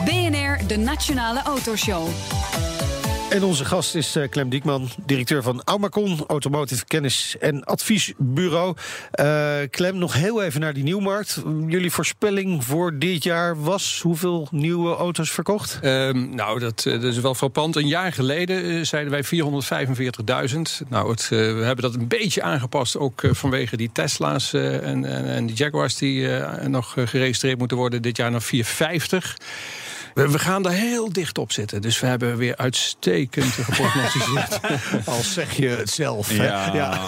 [0.04, 2.08] BNR, de Nationale Autoshow.
[3.28, 8.76] En onze gast is eh, Clem Diekman, directeur van Aumacon, Automotive Kennis en Adviesbureau.
[9.10, 11.42] Eh, Clem, nog heel even naar die nieuwmarkt.
[11.66, 15.78] Jullie voorspelling voor dit jaar was hoeveel nieuwe auto's verkocht?
[15.82, 17.76] Ehm, nou, dat, eh, dat is wel frappant.
[17.76, 20.82] Een jaar geleden zeiden wij 445.000.
[20.88, 25.46] Nou, het, we hebben dat een beetje aangepast, ook vanwege die Tesla's en, en, en
[25.46, 26.28] die Jaguars die
[26.68, 28.02] nog geregistreerd moeten worden.
[28.02, 29.36] Dit jaar naar 450.
[30.14, 31.82] We, we gaan daar heel dicht op zitten.
[31.82, 34.60] Dus we hebben weer uitstekend geprognosticeerd.
[35.06, 36.28] Al zeg je het zelf.
[36.28, 36.44] hè?
[36.46, 37.00] Ja, ja.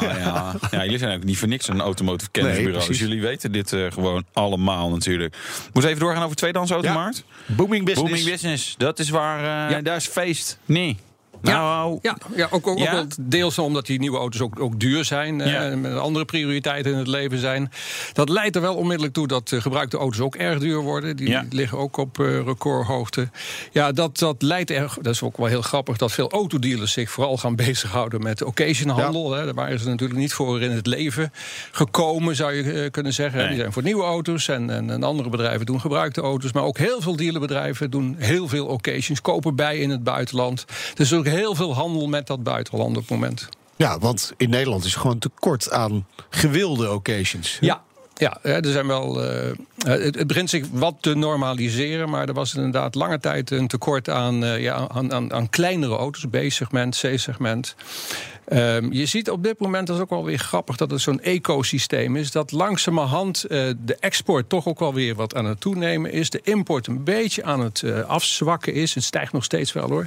[0.71, 0.83] Ja.
[0.85, 2.87] jullie zijn ook niet voor niks een automotive Nee, kennisbureau.
[2.88, 5.37] dus jullie weten dit eh, gewoon allemaal natuurlijk.
[5.73, 7.25] Moet even doorgaan over de tweedehands automarkt.
[7.47, 8.11] Booming business.
[8.11, 9.80] Booming business, dat is waar, eh, Ja.
[9.83, 10.59] daar is feest.
[10.64, 10.97] Nee.
[11.42, 11.50] Ja.
[11.52, 12.85] Nou, Ja, ja ook, ook, Ja?
[12.85, 15.40] ook wel deels omdat die nieuwe auto's ook, ook duur zijn.
[15.40, 15.62] eh, Ja.
[15.62, 17.70] en met andere prioriteiten in het leven zijn.
[18.12, 21.16] Dat leidt er wel onmiddellijk toe dat eh, gebruikte auto's ook erg duur worden.
[21.16, 21.44] Die Ja.
[21.50, 23.28] liggen ook op eh, recordhoogte.
[23.73, 24.94] Ja, dat, dat leidt er.
[25.00, 29.32] Dat is ook wel heel grappig dat veel autodealers zich vooral gaan bezighouden met occasionhandel.
[29.32, 29.44] Hè.
[29.44, 31.32] Daar waren ze natuurlijk niet voor in het leven
[31.70, 33.38] gekomen, zou je kunnen zeggen.
[33.38, 33.49] Nee.
[33.49, 36.52] Die zijn voor nieuwe auto's en, en, en andere bedrijven doen gebruikte auto's.
[36.52, 40.64] Maar ook heel veel dealerbedrijven doen heel veel occasions, kopen bij in het buitenland.
[40.94, 43.49] Dus er ook heel veel handel met dat buitenland op het moment.
[43.76, 47.58] Ja, want in Nederland is gewoon tekort aan gewilde occasions.
[47.60, 47.82] Ja.
[48.20, 49.25] Ja, er zijn wel.
[49.25, 54.08] eh, het, begint zich wat te normaliseren, maar er was inderdaad lange tijd een tekort
[54.08, 57.75] aan, eh, ja, aan, aan, aan kleinere auto's, B-segment, C-segment.
[58.44, 61.20] Ehm, je ziet op dit moment, dat is ook wel weer grappig, dat het zo'n
[61.20, 62.30] ecosysteem is.
[62.30, 66.30] Dat langzamerhand eh, de export toch ook wel weer wat aan het toenemen is.
[66.30, 68.94] De import een beetje aan het afzwakken is.
[68.94, 70.06] Het stijgt nog steeds wel hoor.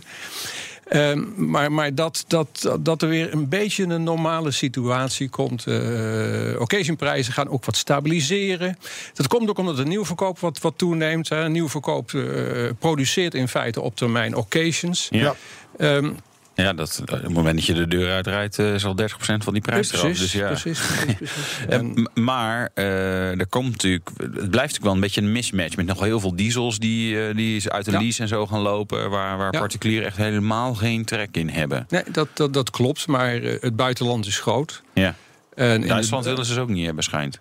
[0.87, 5.65] Ehm, maar maar dat, dat, dat er weer een beetje een normale situatie komt.
[5.67, 8.77] Uh, occasionprijzen gaan ook wat stabiliseren.
[9.13, 11.29] Dat komt ook omdat de nieuwverkoop wat, wat toeneemt.
[11.29, 11.49] Hè.
[11.49, 15.07] Nieuwverkoop uh, produceert in feite op termijn occasions.
[15.11, 15.35] Ja.
[15.77, 16.17] Um,
[16.55, 19.53] ja, dat, op het moment dat je de deur uitrijdt, uh, is al 30% van
[19.53, 20.17] die prijs precies, eraf.
[20.17, 20.47] Dus ja.
[20.47, 21.65] precies, precies, precies.
[21.77, 25.85] en, maar uh, er komt natuurlijk, het blijft natuurlijk wel een beetje een mismatch met
[25.85, 27.99] nog heel veel diesels die, uh, die uit de ja.
[27.99, 29.59] lease en zo gaan lopen, waar, waar ja.
[29.59, 31.85] particulieren echt helemaal geen trek in hebben.
[31.89, 34.83] Nee, dat, dat, dat klopt, maar het buitenland is groot.
[34.93, 35.15] Ja.
[35.55, 37.39] En Duitsland willen ze dus ook niet hebben, schijnt.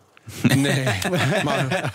[0.56, 0.84] Nee,
[1.44, 1.90] maar,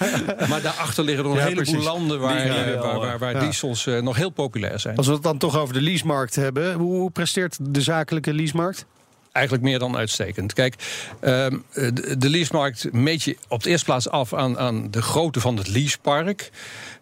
[0.50, 1.90] maar daarachter liggen er nog ja, een heleboel precies.
[1.90, 3.40] landen waar, ja, uh, waar, waar, waar ja.
[3.40, 4.98] diesels uh, nog heel populair zijn.
[4.98, 8.86] Als we het dan toch over de leasemarkt hebben, hoe presteert de zakelijke leasemarkt?
[9.32, 10.54] Eigenlijk meer dan uitstekend.
[10.54, 10.76] Kijk,
[11.22, 15.40] um, de, de leasemarkt meet je op de eerste plaats af aan, aan de grootte
[15.40, 16.52] van het leasepark.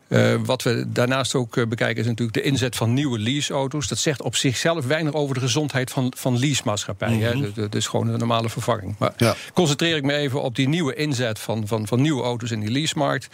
[0.07, 3.87] Uh, wat we daarnaast ook uh, bekijken is natuurlijk de inzet van nieuwe leaseauto's.
[3.87, 7.37] Dat zegt op zichzelf weinig over de gezondheid van, van leasemaatschappijen.
[7.37, 7.53] Mm -hmm.
[7.55, 8.95] Dat is gewoon een normale vervanging.
[8.97, 9.35] Maar ja.
[9.53, 12.71] concentreer ik me even op die nieuwe inzet van, van, van nieuwe auto's in die
[12.71, 13.27] leasemarkt.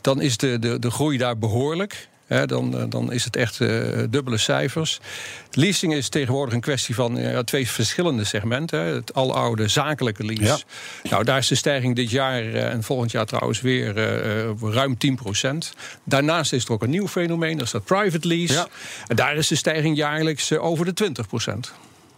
[0.00, 2.08] Dan is de, de, de groei daar behoorlijk.
[2.28, 5.00] He, dan, dan, is het echt uh, dubbele cijfers.
[5.50, 8.80] Leasing is tegenwoordig een kwestie van uh, twee verschillende segmenten.
[8.80, 10.42] Het aloude zakelijke lease.
[10.42, 11.10] Ja.
[11.10, 13.94] Nou, daar is de stijging dit jaar uh, en volgend jaar trouwens weer
[14.60, 14.96] ruim
[15.44, 15.48] 10%
[16.04, 18.52] Daarnaast is er ook een nieuw fenomeen, dat is dat private lease.
[18.52, 18.66] Ja.
[19.06, 21.12] En daar is de stijging jaarlijks over de
[21.50, 21.72] 20%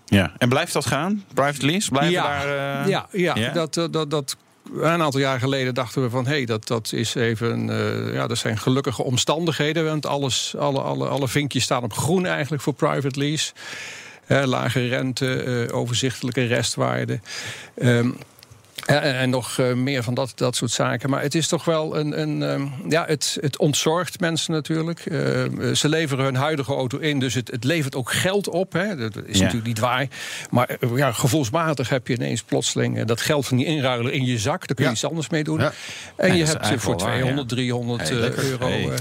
[0.07, 1.25] Ja, en blijft dat gaan?
[1.35, 1.91] Private lease?
[1.91, 2.23] Blijven ja.
[2.23, 2.89] daar...
[2.89, 4.37] Ja, ja, ja, dat, dat, dat
[4.75, 7.69] een aantal jaar geleden dachten we van hé, hey, dat, dat is even.
[7.69, 9.85] Uh, ja, dat zijn gelukkige omstandigheden.
[9.85, 13.53] Want alles, alle, alle, alle vinkjes staan op groen eigenlijk voor private lease.
[14.29, 17.21] Uh, lage rente, uh, overzichtelijke restwaarde.
[17.83, 18.17] Um,
[18.87, 21.11] en, en nog uh, meer van dat, dat soort zaken.
[21.11, 22.21] Maar het is toch wel een.
[22.21, 25.07] een um, ja, het, het ontzorgt mensen natuurlijk.
[25.07, 25.19] Uh,
[25.75, 28.73] ze leveren hun huidige auto in, dus het, het levert ook geld op.
[28.73, 28.97] Hè.
[28.97, 29.43] Dat is ja.
[29.43, 30.07] natuurlijk niet waar.
[30.51, 34.39] Maar uh, ja, gevoelsmatig heb je ineens plotseling dat geld van die inruiler in je
[34.39, 34.67] zak.
[34.67, 34.91] Daar kun je ja.
[34.91, 35.61] iets anders mee doen.
[36.17, 38.45] En je hebt voor eigenlijk wel 200, 300 Hey, lekker.
[38.45, 38.67] euro.
[38.67, 38.89] Hey.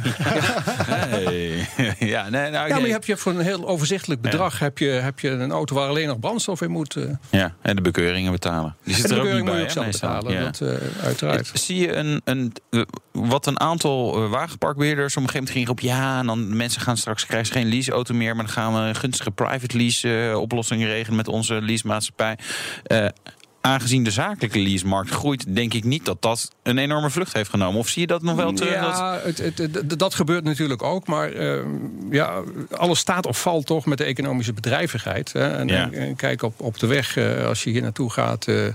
[1.09, 1.67] Hey.
[2.13, 4.89] ja, nee, nou, ja, maar je hebt je voor een heel overzichtelijk bedrag heb, je,
[4.89, 6.97] heb je een auto waar alleen nog brandstof in moet.
[7.29, 8.75] ja, en de bekeuringen betalen.
[8.83, 10.33] Die zit er ook niet moet betalen.
[10.33, 10.43] ja.
[10.43, 11.51] Dat, eh, uiteraard.
[11.53, 15.69] Zie je een, een, eh, wat een aantal eh, wagenparkbeheerders op een gegeven moment gingen
[15.69, 18.73] op ja, en dan mensen gaan straks krijgen ze geen leaseauto meer, maar dan gaan
[18.73, 22.37] we een gunstige private lease eh, oplossing regelen met onze leasemaatschappij.
[22.83, 23.05] Eh
[23.61, 27.79] aangezien de zakelijke leasemarkt groeit, denk ik niet dat dat een enorme vlucht heeft genomen.
[27.79, 28.73] Of zie je dat nog wel terug?
[28.81, 31.07] dat- Ja, het, het, het- dat gebeurt natuurlijk ook.
[31.07, 31.59] Maar eh,
[32.11, 32.33] ja,
[32.71, 35.33] alles staat of valt toch met de economische bedrijvigheid.
[35.33, 35.49] Hè.
[35.57, 35.81] En, Ja.
[35.83, 38.65] en- en kijk op, op de weg, eh, als je hier naartoe gaat eh,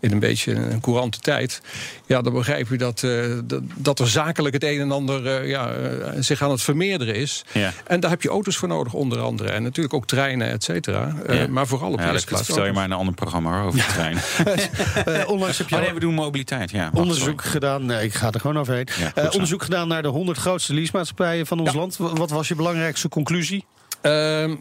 [0.00, 1.60] in een beetje een courante tijd.
[2.06, 5.72] Ja, dan begrijp je dat, eh, dat, dat er zakelijk het een en ander ja,
[6.18, 7.44] zich aan het vermeerderen is.
[7.52, 7.72] Ja.
[7.86, 9.50] En daar heb je auto's voor nodig, onder andere.
[9.50, 11.14] En natuurlijk ook treinen, et cetera.
[11.28, 11.46] Ja.
[11.48, 12.46] Maar vooral op de Ja, dat eerste plaats.
[12.46, 13.84] vertel je maar een ander programma over de
[15.04, 16.70] Eh, onlangs heb je Oh nee, we doen mobiliteit.
[16.70, 17.86] Ja, wacht, onderzoek gedaan.
[17.86, 18.88] Nee, ik ga er gewoon overheen.
[18.98, 19.30] Ja, Eh, zo.
[19.30, 21.78] onderzoek gedaan naar de 100 grootste leasemaatschappijen van ons Ja.
[21.78, 21.96] land.
[21.96, 23.64] Wa- Wat was je belangrijkste conclusie?
[24.00, 24.54] Ehm,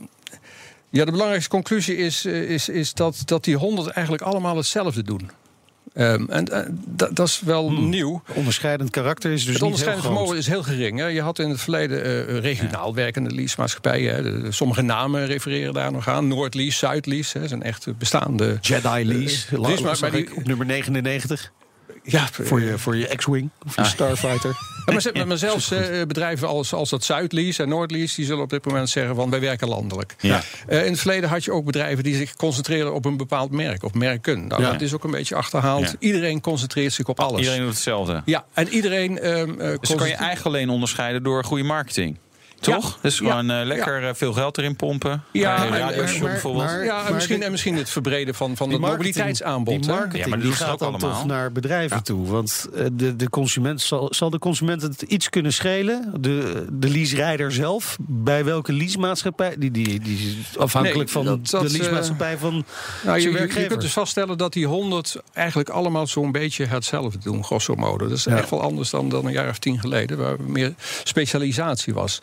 [0.89, 5.03] ja, de belangrijkste conclusie is, eh, is, is dat, dat die 100 eigenlijk allemaal hetzelfde
[5.03, 5.29] doen.
[5.93, 8.21] Ehm, en eh, dat- dat is wel nieuw.
[8.33, 10.15] Onderscheidend karakter is dus het niet heel onderscheidend groot.
[10.17, 10.99] vermogen is heel gering.
[10.99, 11.05] Hè.
[11.05, 14.15] Je had in het verleden eh, regionaal werkende leasemaatschappijen.
[14.15, 14.21] Hè.
[14.23, 16.27] De- de- sommige namen refereren daar nog aan.
[16.27, 17.33] Noordlease, Zuidlease.
[17.33, 17.39] hè.
[17.39, 18.57] Dat zijn echt bestaande...
[18.61, 19.45] Jedi Lease.
[19.55, 21.51] Eh, La- lease, maar- die- op nummer 99.
[22.11, 23.85] Ja, Voor je, voor je X-Wing of Ah.
[23.85, 24.55] je Starfighter.
[24.85, 28.15] Ja, maar, ze- maar zelfs eh, bedrijven als, als dat Zuidlease en Noordlease...
[28.15, 30.15] die zullen op dit moment zeggen van wij werken landelijk.
[30.19, 30.41] Ja.
[30.67, 33.83] Eh, in het verleden had je ook bedrijven die zich concentreerden op een bepaald merk
[33.83, 34.47] of merken.
[34.47, 34.71] Nou, Ja.
[34.71, 35.83] dat is ook een beetje achterhaald.
[35.83, 35.93] Ja.
[35.99, 37.39] Iedereen concentreert zich op alles.
[37.39, 38.21] Iedereen doet hetzelfde.
[38.25, 39.19] Ja, en iedereen.
[39.19, 42.17] ehm, eh, Dus dan kan je eigenlijk alleen onderscheiden door goede marketing.
[42.61, 42.73] Ja.
[42.73, 42.97] Toch?
[43.01, 43.29] Dus Ja.
[43.29, 45.23] gewoon eh, lekker eh, veel geld erin pompen.
[45.31, 46.65] Ja, Bij een maar- radioshow maar- bijvoorbeeld.
[46.65, 49.79] maar- ja, en misschien, en misschien het verbreden van, van het mobiliteitsaanbod.
[49.83, 51.11] Die marketing Ja, maar dat die gaat ook dan allemaal.
[51.11, 52.27] toch naar bedrijven toe.
[52.27, 56.13] Want eh, de, de consument zal, zal de consument het iets kunnen schelen.
[56.19, 57.97] De, de leaserijder zelf.
[57.99, 59.55] Bij welke leasemaatschappij?
[59.57, 62.65] Die, die, die is afhankelijk Nee, van dat- de leasemaatschappij van
[63.05, 67.43] Nou, je, je, kunt dus vaststellen dat die 100 eigenlijk allemaal zo'n beetje hetzelfde doen,
[67.43, 68.07] grosso modo.
[68.07, 68.37] Dat is Ja.
[68.37, 72.19] echt wel anders dan, dan een jaar of tien geleden, waar meer specialisatie was.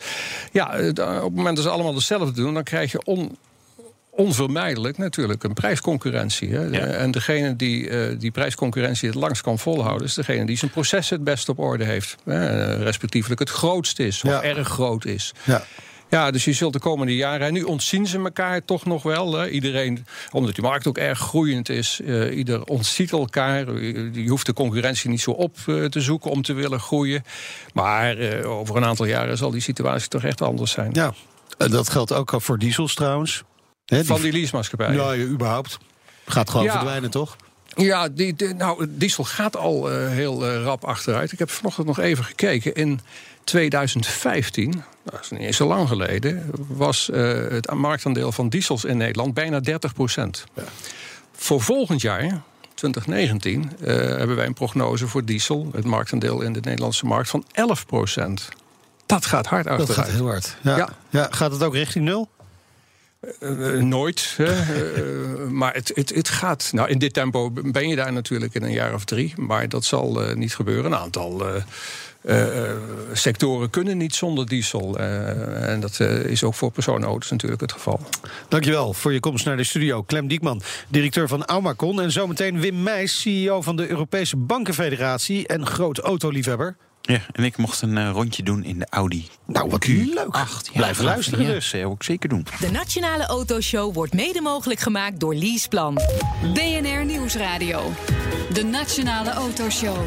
[0.51, 3.37] Ja, eh, op het moment dat ze allemaal hetzelfde doen, dan krijg je on,
[4.09, 6.53] onvermijdelijk natuurlijk een prijsconcurrentie.
[6.53, 6.63] Hè.
[6.63, 6.79] Ja.
[6.79, 11.09] En degene die eh, die prijsconcurrentie het langst kan volhouden, is degene die zijn proces
[11.09, 12.15] het best op orde heeft.
[12.25, 12.47] Hè.
[12.75, 14.41] Eh, Respectievelijk het grootst is, of Ja.
[14.43, 15.33] erg groot is.
[15.43, 15.63] Ja.
[16.09, 17.47] Ja, dus je zult de komende jaren.
[17.47, 19.33] En nu ontzien ze elkaar toch nog wel.
[19.33, 19.49] Hè.
[19.49, 21.99] Iedereen, omdat die markt ook erg groeiend is.
[22.05, 23.67] eh, ieder ontziet elkaar.
[23.67, 27.23] Eh, Je hoeft de concurrentie niet zo op eh, te zoeken om te willen groeien.
[27.73, 30.89] Maar over een aantal jaren zal die situatie toch echt anders zijn.
[30.93, 31.13] ja.
[31.57, 33.43] En dat geldt ook al voor diesels trouwens.
[33.85, 34.95] Van die leasemaatschappijen.
[34.95, 35.77] Ja, ja, überhaupt.
[36.25, 36.71] Gaat gewoon Ja.
[36.71, 37.35] verdwijnen, toch?
[37.77, 41.31] Ja, die, die- nou, diesel gaat al eh, heel eh, rap achteruit.
[41.31, 42.73] Ik heb vanochtend nog even gekeken.
[42.75, 42.99] In
[43.43, 46.51] 2015, dat is niet eens zo lang geleden...
[46.67, 50.43] was eh, het marktaandeel van diesels in Nederland bijna 30 procent.
[51.35, 52.41] Voor volgend jaar,
[52.73, 55.69] 2019, eh, hebben wij een prognose voor diesel...
[55.75, 58.47] het marktaandeel in de Nederlandse markt van 11 procent.
[59.05, 60.07] Dat gaat hard Dat achteruit.
[60.07, 60.57] gaat heel hard.
[60.61, 60.77] Ja.
[60.77, 60.89] Ja.
[61.09, 61.27] Ja.
[61.31, 62.29] gaat het ook richting nul?
[63.19, 64.35] Eh, eh, nooit.
[64.37, 66.69] Eh, maar het, het, het gaat.
[66.73, 69.33] Nou, in dit tempo ben je daar natuurlijk in een jaar of drie.
[69.35, 70.85] Maar dat zal niet gebeuren.
[70.91, 71.43] Een aantal.
[73.13, 74.97] sectoren kunnen niet zonder diesel.
[74.97, 77.99] En dat is ook voor personenauto's natuurlijk het geval.
[78.47, 80.03] Dankjewel voor je komst naar de studio.
[80.03, 82.01] Clem Diekman, directeur van Aumacon.
[82.01, 85.47] En zometeen Wim Meijs, CEO van de Europese Bankenfederatie...
[85.47, 86.75] en groot autoliefhebber.
[87.07, 89.27] Ja, en ik mocht een eh, rondje doen in de Audi.
[89.45, 90.27] Nou, wat leuk.
[90.29, 90.71] Acht.
[90.71, 91.71] Blijf luisteren ja, dus.
[91.71, 92.45] Dat zou ik zeker doen.
[92.59, 95.93] De Nationale Autoshow wordt mede mogelijk gemaakt door Leaseplan.
[96.53, 97.91] BNR Nieuwsradio.
[98.53, 99.97] De Nationale Autoshow.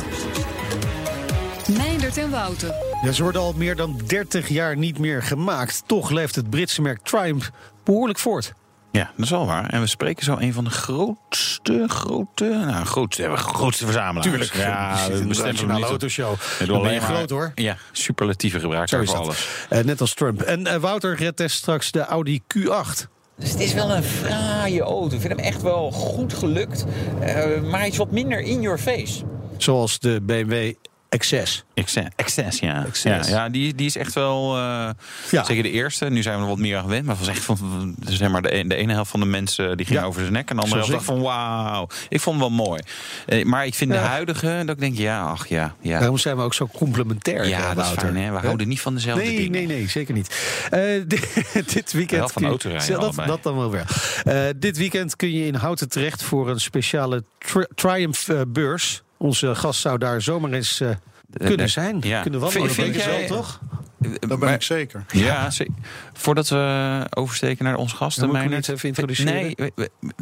[1.76, 2.74] Meindert en Wouter.
[3.02, 5.82] Ja, ze worden al meer dan 30 jaar niet meer gemaakt.
[5.86, 7.50] Toch leeft het Britse merk Triumph
[7.84, 8.52] behoorlijk voort.
[8.92, 9.66] Ja, dat is wel waar.
[9.68, 14.52] En we spreken zo een van de grootste, grote, nou, grootste, grootste verzamelaars.
[14.52, 16.26] Ja, de we bestemmen op- Autoshow.
[16.58, 17.52] Dan ben je alleen maar- groot hoor.
[17.54, 19.46] Ja, superlatieve gebruiker Zo is voor alles.
[19.68, 20.40] Eh, net als Trump.
[20.42, 23.06] En eh, Wouter redt test straks de Audi Q8.
[23.38, 25.14] Dus het is wel een fraaie auto.
[25.14, 26.84] Ik vind hem echt wel goed gelukt.
[27.20, 29.22] eh, maar hij is wat minder in your face.
[29.56, 30.72] Zoals de BMW
[31.18, 31.64] XS.
[31.74, 32.86] Access, Access ja.
[33.02, 34.88] Ja, ja die, die is echt wel, eh,
[35.30, 35.44] Ja.
[35.44, 36.04] zeker de eerste.
[36.10, 37.04] Nu zijn we er wat meer aan gewend.
[37.06, 39.76] Maar het was echt van, zeg maar, de, e- de ene helft van de mensen
[39.76, 40.04] die ging Ja.
[40.04, 40.50] over zijn nek.
[40.50, 41.88] En de andere helft dacht van, wauw.
[42.08, 42.80] Ik vond het wel mooi.
[43.26, 44.00] Eh, maar ik vind Ja.
[44.00, 45.74] de huidige, dat ik denk, ja, ach ja.
[45.80, 47.48] Ja, Daarom zijn we ook zo complementair.
[47.48, 48.00] ja eh, dat is Wouter.
[48.00, 48.30] fijn, hè.
[48.32, 49.50] We houden niet van dezelfde Nee, dingen.
[49.50, 50.34] nee, nee, zeker niet.
[50.70, 50.80] Eh,
[51.74, 52.20] dit, weekend.
[52.20, 53.84] Wel van autorijden dat, dat dan wel weer.
[54.24, 59.02] Eh, dit weekend kun je in Houten terecht voor een speciale tri- Triumph eh, beurs.
[59.22, 60.88] Onze gast zou daar zomaar eens eh,
[61.32, 61.98] kunnen nee, zijn.
[62.00, 62.22] ja.
[62.22, 62.70] Kunnen Vind- wandelen.
[62.92, 63.60] vind jij- wel, toch?
[63.98, 65.04] Dat ben Maar- ik zeker.
[65.08, 65.74] Ja, zeker.
[66.12, 68.68] Voordat we oversteken naar onze gasten, Ja, Meijnerd.
[68.68, 69.32] even introduceren?
[69.34, 69.54] Nee,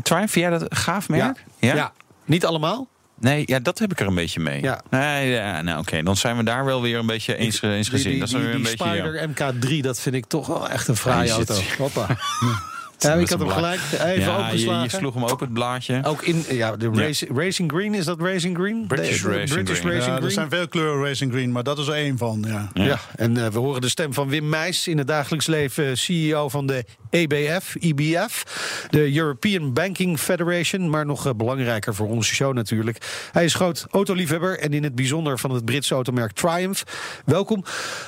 [0.03, 1.45] Triumph, vind jij dat een gaaf merk?
[1.59, 1.93] Ja.
[2.25, 2.89] Niet allemaal.
[3.21, 4.63] Nee, ja, dat heb ik er een beetje mee.
[4.63, 4.81] Ja.
[4.91, 7.99] Nee, ja, nou oké, dan zijn we daar wel weer een beetje eens, eens Die-
[7.99, 8.11] gezien.
[8.11, 8.85] Die, dat is die, weer een die beetje.
[8.85, 8.93] ja.
[8.93, 11.55] Spider MK3, dat vind ik toch wel echt een fraaie Ja, auto.
[11.79, 12.07] Hoppa.
[12.99, 14.83] Ja, ik had hem gelijk even ja, je, opengeslagen.
[14.83, 16.01] je sloeg hem open, het blaadje.
[16.05, 17.13] Ook in ja, de Ja.
[17.35, 18.85] Racing Green, is dat Racing Green?
[18.87, 19.93] British De- de Racing British Green.
[19.93, 20.31] Racing Ja, er Green.
[20.33, 22.45] zijn veel kleuren Racing Green, maar dat is er één van.
[22.49, 22.69] Ja.
[22.75, 26.49] Ja, en eh, we horen de stem van Wim Meijs, in het dagelijks leven CEO
[26.49, 28.42] van de EBF, IBF,
[28.90, 33.27] de European Banking Federation, maar nog eh, belangrijker voor onze show natuurlijk.
[33.33, 36.83] Hij is groot autoliefhebber en in het bijzonder van het Britse automerk Triumph.
[37.25, 37.64] Welkom.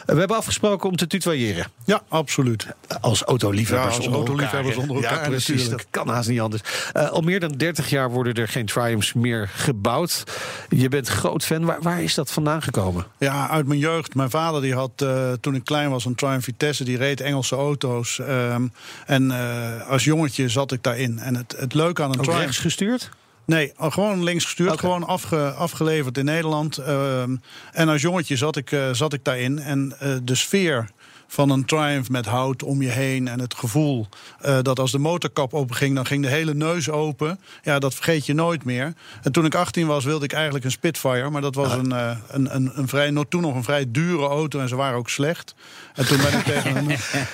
[0.06, 1.66] We hebben afgesproken om te tutoyeren.
[1.84, 2.66] ja, absoluut.
[3.00, 4.92] Als autoliefhebbers Ja, als onder autoliefhebbers elkaar, hè?
[4.92, 5.48] onder elkaar, Ja, precies.
[5.48, 5.90] natuurlijk.
[5.92, 6.62] Dat kan haast niet anders.
[6.92, 10.24] Eh, al meer dan 30 jaar worden er geen Triumphs meer gebouwd.
[10.68, 11.64] Je bent groot fan.
[11.64, 13.06] Waar, waar is dat vandaan gekomen?
[13.18, 14.14] Ja, uit mijn jeugd.
[14.14, 16.84] Mijn vader die had eh, toen ik klein was een Triumph Vitesse.
[16.84, 18.18] Die reed Engelse auto's.
[18.18, 18.66] ehm,
[19.06, 21.18] en eh, als jongetje zat ik daarin.
[21.18, 23.10] En het, het leuke aan een Ook rechts gestuurd?
[23.50, 24.78] Nee, al gewoon links gestuurd.
[24.78, 26.78] Gewoon afge, afgeleverd in Nederland.
[26.78, 27.36] Ehm,
[27.72, 29.58] en als jongetje zat ik, eh, zat ik daarin.
[29.58, 30.90] En eh, de sfeer
[31.32, 33.28] van een Triumph met hout om je heen.
[33.28, 34.08] En het gevoel
[34.40, 37.40] eh, dat als de motorkap openging, dan ging de hele neus open.
[37.62, 38.94] Ja, dat vergeet je nooit meer.
[39.22, 41.30] En toen ik 18 was, wilde ik eigenlijk een Spitfire.
[41.30, 44.60] Maar dat was een, eh, een, een, een vrij, toen nog een vrij dure auto.
[44.60, 45.54] En ze waren ook slecht.
[45.94, 46.88] En toen ben ik tegen een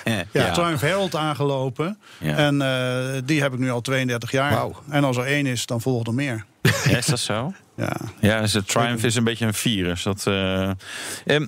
[0.05, 0.51] ja, Ja.
[0.51, 1.99] Triumph Herald aangelopen.
[2.19, 2.35] Ja.
[2.35, 4.51] En eh, die heb ik nu al 32 jaar.
[4.51, 4.75] Wauw.
[4.89, 6.45] En als er één is, dan volgt er meer.
[6.61, 7.53] Ja, is dat zo?
[7.75, 7.95] Ja.
[8.19, 10.03] Ja, dus de Triumph is een beetje een virus.
[10.03, 10.69] Dat, eh,
[11.25, 11.47] ehm,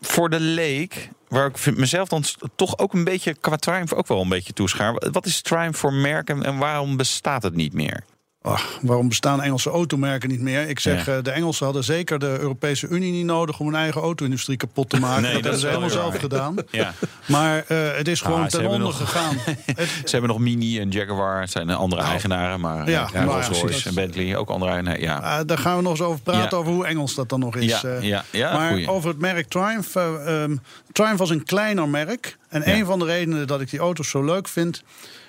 [0.00, 2.24] voor de leek, waar ik mezelf dan
[2.56, 5.10] toch ook een beetje qua Triumph ook wel een beetje toeschaar.
[5.12, 8.04] Wat is Triumph voor merk en waarom bestaat het niet meer?
[8.46, 10.68] Ach, waarom bestaan Engelse automerken niet meer?
[10.68, 11.16] Ik zeg, Ja.
[11.16, 14.90] eh, de Engelsen hadden zeker de Europese Unie niet nodig om hun eigen auto-industrie kapot
[14.90, 15.22] te maken.
[15.22, 16.20] Nee, dat, dat hebben ze helemaal zelf waar.
[16.20, 16.56] gedaan.
[16.70, 16.94] Ja.
[17.28, 19.36] Maar eh, het is gewoon Ah, ten hebben onder nog- gegaan.
[19.74, 23.48] Het- Ze hebben nog Mini en Jaguar, het zijn andere Nou, eigenaren, maar ja, Rolls
[23.48, 25.00] Royce en Bentley ook andere eigenaren.
[25.02, 25.18] Ja.
[25.38, 27.80] Ah, daar gaan we nog eens over praten, over hoe Engels dat dan nog is.
[28.00, 28.52] Ja, eh.
[28.54, 28.88] maar goeie.
[28.90, 29.94] over het merk Triumph.
[29.96, 30.56] eh, ehm,
[30.92, 32.36] Triumph was een kleiner merk.
[32.48, 34.82] En een van de redenen dat ik die auto's zo leuk vind...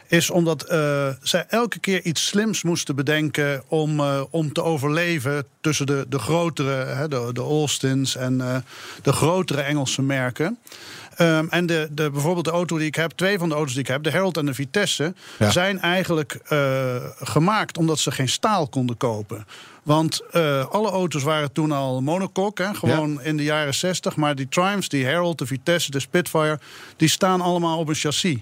[0.07, 3.63] is omdat eh, zij elke keer iets slims moesten bedenken...
[3.67, 8.15] om, eh, om te overleven tussen de, de grotere, hè, de, de Austins...
[8.15, 8.55] en eh,
[9.01, 10.57] de grotere Engelse merken.
[11.15, 13.81] Ehm, en de, de, bijvoorbeeld de auto die ik heb, twee van de auto's die
[13.81, 15.51] ik heb, de Herald en de Vitesse, Ja.
[15.51, 16.39] zijn eigenlijk
[17.19, 19.45] gemaakt omdat ze geen staal konden kopen.
[19.83, 20.21] Want
[20.69, 24.15] alle auto's waren toen al monocoque, hè, gewoon in de jaren 60.
[24.15, 26.59] Maar die Triumphs, die Herald, de Vitesse, de Spitfire,
[26.97, 28.37] die staan allemaal op een chassis.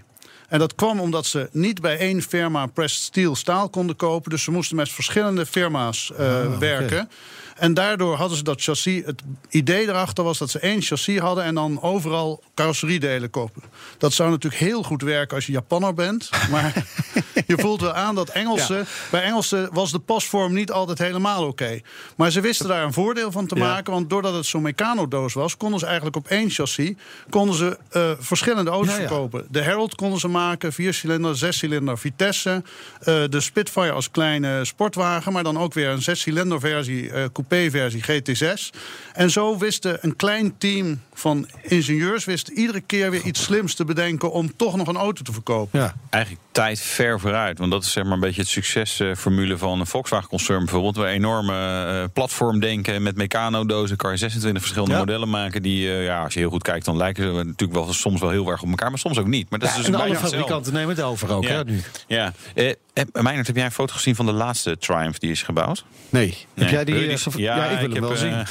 [0.54, 4.30] En dat kwam omdat ze niet bij één firma pressed steel staal konden kopen.
[4.30, 7.10] Dus ze moesten met verschillende firma's eh, werken.
[7.56, 9.06] En daardoor hadden ze dat chassis.
[9.06, 13.64] Het idee erachter was dat ze één chassis hadden en dan overal carrosseriedelen kopen.
[14.04, 16.30] Dat zou natuurlijk heel goed werken als je Japanner bent.
[16.52, 16.74] Maar
[17.48, 18.86] je voelt wel aan dat Engelsen.
[19.12, 21.80] Bij Engelsen was de pasvorm niet altijd helemaal oké.
[22.18, 23.62] Maar ze wisten daar een voordeel van te Ja.
[23.66, 23.94] maken.
[23.94, 26.94] Want doordat het zo'n mecanodoos was, konden ze eigenlijk op één chassis
[27.30, 29.46] konden ze, eh, verschillende auto's Ja, verkopen.
[29.50, 32.64] De Herald konden ze maken, viercilinder, zescilinder Vitesse.
[33.00, 37.70] eh, de Spitfire als kleine sportwagen, maar dan ook weer een zescilinder versie, eh coupé
[37.70, 38.70] versie GT6.
[39.14, 43.76] En zo wisten een klein team van ingenieurs wist iedere keer weer iets slims te
[43.76, 43.92] bedenken
[44.32, 45.80] om toch nog een auto te verkopen.
[45.80, 45.94] Ja.
[46.10, 47.58] Eigenlijk tijd ver vooruit.
[47.58, 50.96] Want dat is zeg maar een beetje het succesformule van een Volkswagen-concern bijvoorbeeld.
[50.96, 53.98] Waar enorme eh, platform denken met mecanodozen.
[53.98, 55.00] Kan je 26 verschillende Ja.
[55.00, 55.62] modellen maken.
[55.62, 58.30] Die, eh, ja, als je heel goed kijkt, dan lijken ze natuurlijk wel soms wel
[58.30, 58.90] heel erg op elkaar.
[58.90, 59.50] Maar soms ook niet.
[59.50, 61.50] Maar dat is dus en een alle fabrikanten nemen het over ook, Ja.
[61.50, 61.82] hè, nu?
[62.08, 62.34] Ja.
[62.56, 62.72] Eh,
[63.14, 65.86] Meijnerd, heb jij een foto gezien van de laatste Triumph die is gebouwd?
[66.10, 66.38] Nee.
[66.54, 66.96] Heb jij die...
[66.96, 68.34] Eh, die- ja, ik wil hem heb, wel zien.
[68.34, 68.46] eh,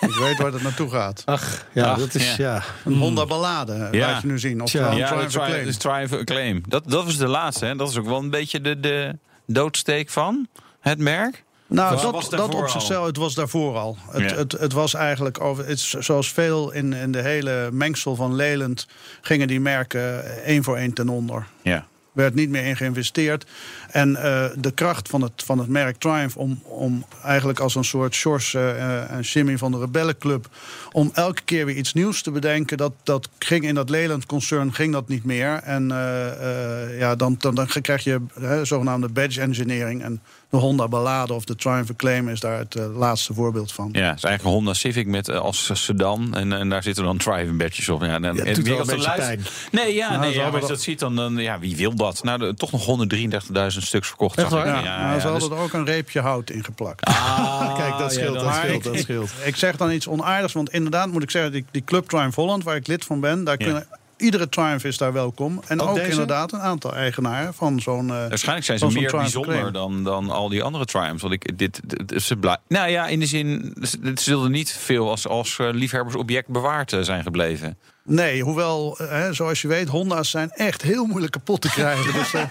[0.10, 1.22] Ik weet waar het naartoe gaat.
[1.24, 2.36] Ach, ja, Ach, dat is...
[2.36, 2.54] ja.
[2.54, 2.62] Ja.
[2.84, 4.10] Een Honda Ballade Ja.
[4.12, 4.60] laat je nu zien.
[4.62, 5.70] Of een ja, de Triumph Tri- Acclaim.
[5.78, 6.62] Triumph Acclaim.
[6.68, 7.64] Dat, dat was de laatste.
[7.64, 7.76] Hè?
[7.76, 10.48] Dat is ook wel een beetje de, de doodsteek van
[10.80, 11.44] het merk.
[11.66, 13.96] Nou, Was- dat, was dat op zichzelf, het was daarvoor al.
[14.10, 14.36] Het, Ja.
[14.36, 18.34] het, het was eigenlijk, over, het is zoals veel in, in de hele mengsel van
[18.34, 18.86] Leland...
[19.20, 21.46] gingen die merken één voor één ten onder.
[21.62, 21.86] Ja.
[22.16, 23.46] Werd niet meer in geïnvesteerd.
[23.90, 27.84] En eh, de kracht van het, van het merk Triumph om, om eigenlijk als een
[27.84, 30.48] soort Sjors eh, en Jimmy van de Rebellenclub...
[30.92, 32.76] om elke keer weer iets nieuws te bedenken...
[32.76, 35.60] dat, dat ging in dat Leland-concern ging dat niet meer.
[35.62, 40.02] En eh, ja, dan, dan, dan krijg je hè, zogenaamde badge engineering...
[40.02, 43.88] en de Honda Ballade of de Triumph Acclaim is daar het eh, laatste voorbeeld van.
[43.92, 46.34] Ja, het is eigenlijk een Honda Civic met eh, als sedan.
[46.34, 48.02] En, en daar zitten dan driving badges op.
[48.02, 48.88] Ja, dan, Ja, het en doet wie wel als
[49.28, 51.94] een Nee, ja, Nou, nee, ja, als je dat ziet, dan, dan ja, wie wil
[51.94, 52.22] dat?
[52.22, 54.38] Nou, de- toch nog 133.000 stuks verkocht.
[54.38, 54.66] Echt waar?
[54.66, 57.04] Ja, Ja, maar ja, ze dus- hadden er ook een reepje hout in geplakt.
[57.04, 59.30] Ah, Kijk, dat scheelt, dat scheelt, ik- dat scheelt.
[59.44, 61.52] Ik zeg dan iets onaardigs, want inderdaad moet ik zeggen...
[61.52, 63.44] die, die Club Triumph Holland, waar ik lid van ben...
[63.44, 63.64] daar Ja.
[63.64, 65.60] kunnen iedere Triumph is daar welkom.
[65.66, 68.10] En Ook inderdaad een aantal eigenaren van zo'n...
[68.10, 71.22] eh, Waarschijnlijk zijn ze meer bijzonder dan, dan al die andere Triumphs.
[71.22, 74.72] Want ik, dit, dit- ze blij- nou ja, in de zin, ze ze zullen niet
[74.72, 77.78] veel als, als eh, liefhebbersobject bewaard eh, zijn gebleven.
[78.08, 82.12] Nee, hoewel, eh, hè, zoals je weet, Honda's zijn echt heel moeilijk kapot te krijgen.
[82.12, 82.42] dus eh,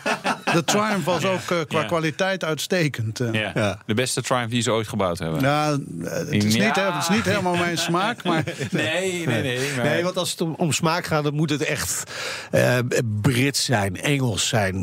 [0.53, 1.85] de Triumph was ook eh, qua Ja.
[1.85, 3.19] kwaliteit uitstekend.
[3.19, 3.33] eh.
[3.33, 3.51] Ja.
[3.55, 3.79] Ja.
[3.85, 5.41] De beste Triumph die ze ooit gebouwd hebben.
[5.41, 6.65] Ja, het, is Ja.
[6.65, 9.59] niet, hè, het is niet helemaal mijn smaak, maar Nee, nee, nee.
[9.75, 12.03] maar- Nee, want als het om, om smaak gaat, dan moet het echt
[12.51, 12.77] eh,
[13.21, 14.81] Brits zijn, Engels zijn.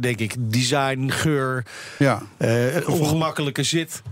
[0.00, 1.64] denk ik, design, geur,
[1.98, 2.22] ja.
[2.36, 4.02] eh, ongemakkelijke zit.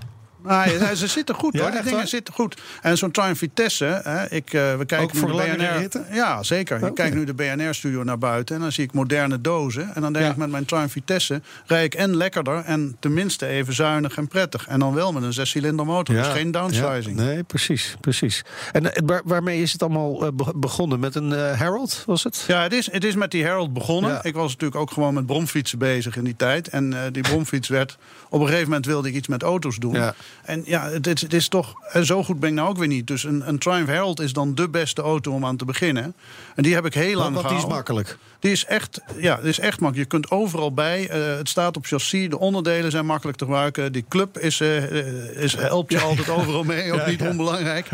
[0.48, 2.07] Ja, ze zitten goed hoor, die dingen waar?
[2.09, 2.61] zitten goed.
[2.83, 5.76] En zo'n Triumph Vitesse, hè, ik, eh, we kijken Ook nu voor de BNR.
[5.78, 6.07] ritten?
[6.12, 6.76] Ja, zeker.
[6.76, 6.92] Ik Oké.
[6.92, 9.94] kijk nu de BNR-studio naar buiten en dan zie ik moderne dozen.
[9.94, 13.74] En dan denk ik met mijn Triumph Vitesse, rij ik en lekkerder en tenminste even
[13.74, 14.66] zuinig en prettig.
[14.68, 17.16] En dan wel met een zescilinder motor, dus geen downsizing.
[17.16, 18.44] Nee, precies, precies.
[18.72, 21.00] En eh, waar- waarmee is het allemaal eh, be- begonnen?
[21.00, 22.44] Met een Herald, was het?
[22.48, 24.11] Ja, het is, het is met die Herald begonnen.
[24.11, 24.22] Ja.
[24.22, 26.68] Ik was natuurlijk ook gewoon met bromfietsen bezig in die tijd.
[26.68, 27.96] En die bromfiets werd...
[28.28, 29.92] Op een gegeven moment wilde ik iets met auto's doen.
[29.94, 30.14] Ja.
[30.44, 31.74] En ja, het, is- het is toch...
[31.92, 33.06] En zo goed ben ik nou ook weer niet.
[33.06, 36.14] Dus een, een Triumph Herald is dan de beste auto om aan te beginnen.
[36.54, 38.18] En die heb ik heel lang Want die is makkelijk.
[38.40, 40.10] Die is echt, ja, die is echt makkelijk.
[40.10, 41.08] Je kunt overal bij.
[41.08, 42.28] Eh, het staat op chassis.
[42.28, 43.92] De onderdelen zijn makkelijk te gebruiken.
[43.92, 46.92] Die club is, eh, eh, is, helpt je altijd overal mee.
[46.92, 47.88] Ook niet onbelangrijk.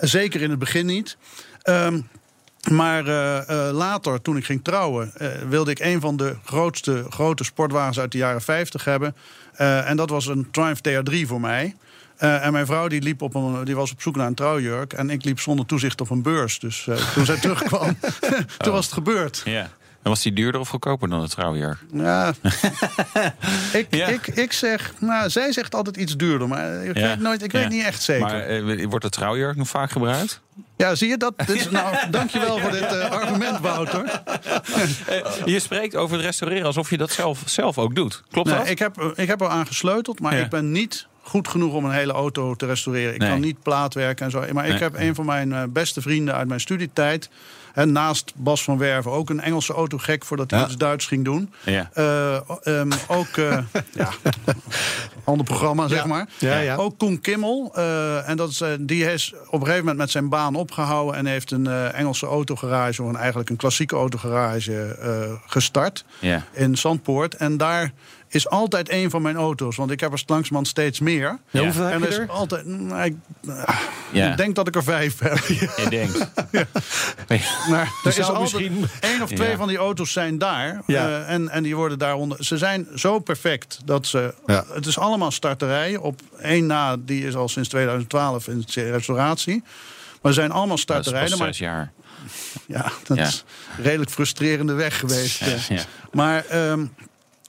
[0.00, 1.16] Zeker in het begin niet.
[1.62, 2.00] Ehm,
[2.70, 7.04] maar eh, eh, later, toen ik ging trouwen, eh, wilde ik een van de grootste
[7.10, 9.16] grote sportwagens uit de jaren 50 hebben.
[9.58, 11.76] Eh, en dat was een Triumph TR3 voor mij.
[12.16, 14.92] Eh, en mijn vrouw die liep op een, die was op zoek naar een trouwjurk.
[14.92, 16.58] En ik liep zonder toezicht op een beurs.
[16.58, 17.98] Dus eh, toen zij terugkwam,
[18.58, 19.42] toen was het gebeurd.
[19.44, 19.70] Ja.
[20.02, 21.78] En was die duurder of goedkoper dan de trouwjurk?
[21.92, 22.32] Ja.
[23.72, 24.06] ik, Ja.
[24.06, 27.08] ik, ik zeg, nou, zij zegt altijd iets duurder, maar ik Ja.
[27.08, 27.58] weet, nooit, ik Ja.
[27.58, 28.26] weet niet echt zeker.
[28.26, 30.40] Maar wordt de trouwjurk nog vaak gebruikt?
[30.78, 31.32] Ja, zie je dat?
[31.36, 34.22] Dit is, nou, dankjewel voor dit eh, argument, Wouter.
[35.06, 38.22] Eh, je spreekt over het restaureren alsof je dat zelf, zelf ook doet.
[38.30, 38.68] Klopt Nee, dat?
[38.68, 40.44] ik, heb, ik heb er aan gesleuteld, maar Ja.
[40.44, 43.14] ik ben niet goed genoeg om een hele auto te restaureren.
[43.14, 43.30] Ik Nee.
[43.30, 44.44] kan niet plaatwerken en zo.
[44.52, 47.28] Maar ik heb een van mijn eh, beste vrienden uit mijn studietijd.
[47.74, 50.66] En naast Bas van Werven ook een Engelse autogek voordat hij Ja.
[50.66, 51.52] iets Duits ging doen.
[51.64, 51.90] Ja.
[51.92, 53.58] Eh, ehm, ook, eh
[53.94, 54.08] ja,
[55.24, 56.28] ander programma zeg maar.
[56.38, 56.74] Ja, ja.
[56.76, 57.70] Ook Koen Kimmel.
[57.74, 61.14] eh, en dat is, die is op een gegeven moment met zijn baan opgehouden.
[61.14, 64.96] En heeft een Engelse autogarage, of een, eigenlijk een klassieke autogarage,
[65.46, 66.04] gestart.
[66.18, 66.42] Ja.
[66.52, 67.34] In Zandpoort.
[67.34, 67.92] En daar
[68.28, 69.76] is altijd een van mijn auto's.
[69.76, 71.38] Want ik heb er langzamerhand steeds meer.
[71.50, 72.30] Ja, hoeveel en heb er je is er?
[72.30, 72.66] altijd.
[72.66, 73.14] nou, ik,
[74.12, 74.30] Ja.
[74.30, 75.38] ik denk dat ik er vijf heb.
[75.48, 76.18] Je denkt.
[77.70, 79.56] Maar er is altijd misschien- één of twee Ja.
[79.56, 80.82] van die auto's zijn daar.
[80.86, 81.06] Ja.
[81.08, 82.44] Eh, en, en die worden daaronder.
[82.44, 84.34] Ze zijn zo perfect dat ze.
[84.46, 84.64] Ja.
[84.72, 86.00] Het is allemaal starterijen.
[86.02, 89.62] Op één na, die is al sinds 2012 in restauratie.
[90.22, 91.38] Maar ze zijn allemaal Dat is pas starterijen.
[91.38, 91.92] Maar zes jaar.
[92.66, 93.26] ja, dat Ja.
[93.26, 93.44] is
[93.76, 95.40] een redelijk frustrerende weg geweest.
[95.42, 95.68] eh.
[95.68, 95.82] Ja.
[96.12, 96.86] Maar ehm,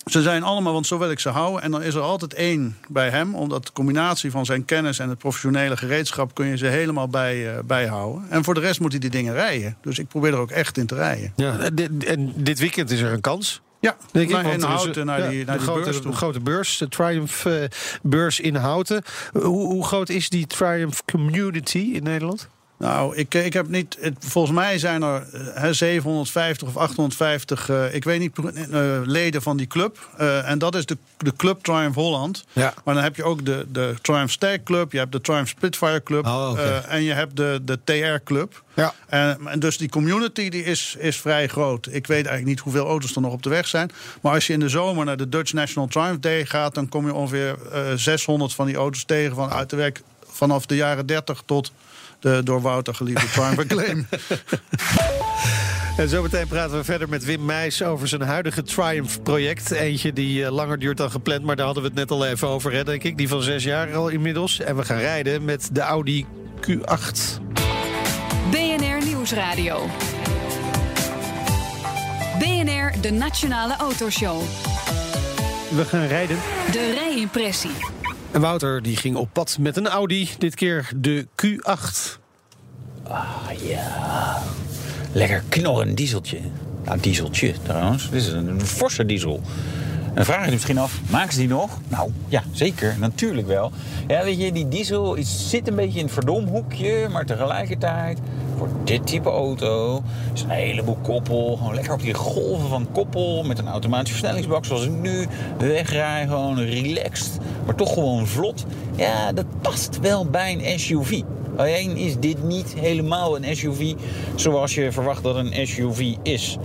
[0.09, 1.61] ze zijn allemaal, want zo wil ik ze houden.
[1.61, 3.35] En dan is er altijd één bij hem.
[3.35, 6.33] Omdat de combinatie van zijn kennis en het professionele gereedschap...
[6.33, 8.25] kun je ze helemaal bij, eh, bijhouden.
[8.29, 9.77] En voor de rest moet hij die dingen rijden.
[9.81, 11.33] Dus ik probeer er ook echt in te rijden.
[11.35, 13.61] Ja, en dit, en dit weekend is er een kans.
[13.79, 16.13] Ja, Denk ik, naar, in Houten naar ja, die, naar de, die grote, beurs toe.
[16.13, 17.53] grote beurs, de Triumph eh,
[18.01, 19.03] beurs in Houten.
[19.31, 22.49] Hoe, hoe groot is die Triumph community in Nederland?
[22.79, 23.97] Nou, ik, ik heb niet.
[23.99, 28.37] Het, volgens mij zijn er eh, hè, 750 of 850, eh, ik weet niet,
[28.71, 30.09] eh, leden van die club.
[30.17, 32.45] Eh, en dat is de, de Club Triumph Holland.
[32.53, 32.73] Ja.
[32.83, 36.03] Maar dan heb je ook de, de Triumph Stag Club, je hebt de Triumph Spitfire
[36.03, 38.63] Club Oh, eh, en je hebt de, de TR Club.
[38.73, 38.93] Ja.
[39.07, 41.85] En, en dus die community die is, is vrij groot.
[41.85, 43.91] Ik weet eigenlijk niet hoeveel auto's er nog op de weg zijn.
[44.21, 47.05] Maar als je in de zomer naar de Dutch National Triumph Day gaat, dan kom
[47.05, 50.01] je ongeveer eh 600 van die auto's tegen van uit de werk
[50.39, 51.71] vanaf de jaren 30 tot
[52.19, 54.07] de door Wouter geliefde Triumph Acclaim.
[55.97, 59.71] En zometeen praten we verder met Wim Meijs over zijn huidige Triumph-project.
[59.71, 62.47] Eentje die eh, langer duurt dan gepland, maar daar hadden we het net al even
[62.47, 63.17] over, hè, denk ik.
[63.17, 64.59] Die van zes jaar al inmiddels.
[64.59, 66.25] En we gaan rijden met de Audi
[66.67, 67.41] Q8.
[68.51, 69.87] BNR Nieuwsradio.
[72.39, 74.41] BNR, de Nationale Autoshow.
[75.69, 76.37] We gaan rijden.
[76.71, 77.98] De rijimpressie.
[78.31, 82.19] En Wouter die ging op pad met een Audi, dit keer de Q8.
[83.61, 84.41] Ja,
[85.11, 86.39] lekker knorren dieseltje.
[86.85, 88.09] Nou, dieseltje trouwens.
[88.09, 89.41] Dit is een forse diesel.
[90.19, 91.77] Dan vraag je misschien af, maken ze die nog?
[91.87, 92.95] Nou, ja, zeker.
[92.99, 93.71] Natuurlijk wel.
[94.07, 97.07] Ja, weet je, die diesel zit een beetje in het verdomhoekje.
[97.11, 98.19] Maar tegelijkertijd,
[98.57, 100.03] voor dit type auto...
[100.33, 101.57] is een heleboel koppel.
[101.57, 103.43] Gewoon lekker op die golven van koppel.
[103.43, 105.27] Met een automatische versnellingsbak zoals ik nu.
[105.57, 107.37] Wegrijden, gewoon relaxed.
[107.65, 108.65] Maar toch gewoon vlot.
[108.95, 111.21] Ja, dat past wel bij een SUV.
[111.57, 113.93] Alleen is dit niet helemaal een SUV
[114.35, 116.57] zoals je verwacht dat een SUV is.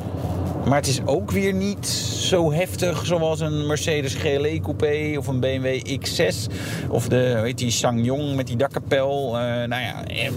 [0.66, 5.40] Maar het is ook weer niet zo heftig zoals een Mercedes GLE coupé of een
[5.40, 6.52] BMW X6
[6.88, 9.26] of de weet die Sangyong met die dakkapel.
[9.26, 10.30] Uh, nou ja, eh,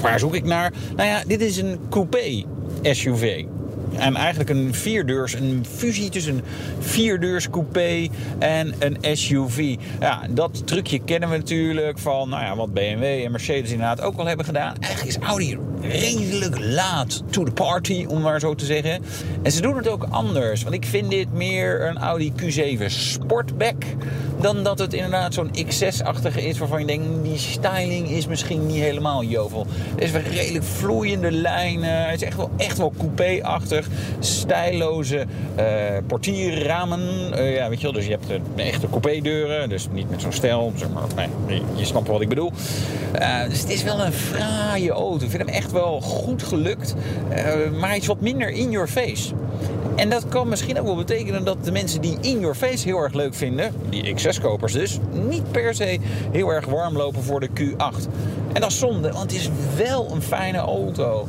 [0.00, 0.72] waar zoek ik naar?
[0.96, 2.44] Nou ja, dit is een coupé
[2.82, 3.44] SUV.
[3.98, 6.42] En eigenlijk een vierdeurs, een fusie tussen een
[6.78, 8.08] vierdeurs coupé
[8.38, 9.76] en een SUV.
[10.00, 14.18] Ja, dat trucje kennen we natuurlijk van nou ja, wat BMW en Mercedes inderdaad ook
[14.18, 14.74] al hebben gedaan.
[14.80, 15.58] Eigenlijk is Audi
[15.88, 19.02] redelijk laat to the party, om maar zo te zeggen.
[19.42, 20.62] En ze doen het ook anders.
[20.62, 23.84] Want ik vind dit meer een Audi Q7 Sportback
[24.40, 28.80] dan dat het inderdaad zo'n X6-achtige is waarvan je denkt, die styling is misschien niet
[28.80, 29.66] helemaal jovel.
[29.94, 32.06] Het is wel redelijk vloeiende lijnen.
[32.06, 33.88] Het is echt wel, echt wel coupé-achtig.
[34.18, 35.26] Stijloze
[35.58, 35.64] uh,
[36.06, 37.00] portierramen.
[37.34, 39.68] Uh, ja, weet je wel, dus je hebt de echte coupé-deuren.
[39.68, 40.72] Dus niet met zo'n stijl.
[40.76, 42.52] Zeg maar, nee, je snapt wat ik bedoel.
[43.48, 45.24] Dus het is wel een fraaie auto.
[45.24, 46.94] Ik vind hem echt wel goed gelukt.
[47.78, 49.34] maar hij is wat minder in your face.
[49.96, 52.98] En dat kan misschien ook wel betekenen dat de mensen die in your face heel
[52.98, 54.98] erg leuk vinden, die XS-kopers dus,
[55.28, 55.98] niet per se
[56.32, 58.08] heel erg warm lopen voor de Q8.
[58.52, 61.28] En dat is zonde, want het is wel een fijne auto.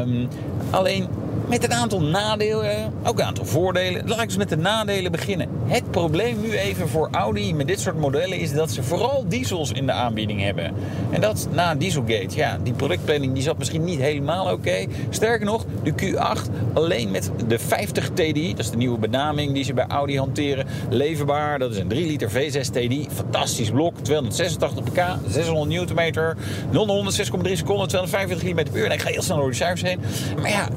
[0.00, 0.28] Um,
[0.70, 1.08] alleen
[1.48, 4.08] met een aantal nadelen, ook een aantal voordelen.
[4.08, 5.48] Laat ik dus met de nadelen beginnen.
[5.66, 9.72] Het probleem nu even voor Audi met dit soort modellen is dat ze vooral diesels
[9.72, 10.72] in de aanbieding hebben.
[11.10, 12.36] En dat na Dieselgate.
[12.36, 14.86] Ja, die productplanning die zat misschien niet helemaal oké.
[15.10, 19.64] Sterker nog, de Q8 alleen met de 50 TDI, dat is de nieuwe benaming die
[19.64, 21.58] ze bij Audi hanteren, leverbaar.
[21.58, 26.34] Dat is een 3 liter V6 TDI, fantastisch blok, 286 pk, 600 Nm,
[26.70, 28.84] 0 100 6,3 seconden, 245 km per uur.
[28.84, 30.00] En ik ga heel snel door de cijfers heen.
[30.40, 30.68] Maar ja,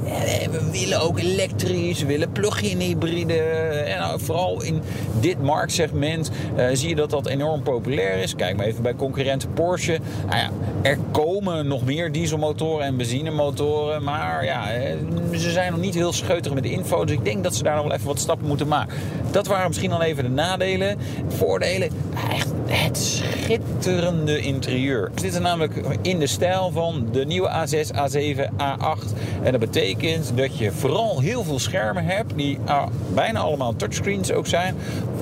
[0.66, 3.34] we willen ook elektrisch, we willen plug-in hybride.
[3.34, 4.82] En nou, vooral in
[5.20, 8.36] dit marktsegment uh, zie je dat dat enorm populair is.
[8.36, 10.00] Kijk maar even bij concurrent Porsche.
[10.26, 10.50] Nou ja,
[10.82, 14.04] er komen nog meer dieselmotoren en benzinemotoren.
[14.04, 14.96] Maar ja, eh,
[15.32, 17.06] ze zijn nog niet heel scheutig met de info.
[17.06, 18.98] Dus ik denk dat ze daar nog wel even wat stappen moeten maken.
[19.32, 20.98] Dat waren misschien dan even de nadelen.
[21.28, 21.90] Voordelen,
[22.32, 25.12] echt het schitterende interieur.
[25.14, 29.18] We zitten namelijk in de stijl van de nieuwe A6, A7, A8.
[29.44, 34.32] En dat betekent dat je vooral heel veel schermen hebt, die ah, bijna allemaal touchscreens
[34.32, 34.76] ook zijn.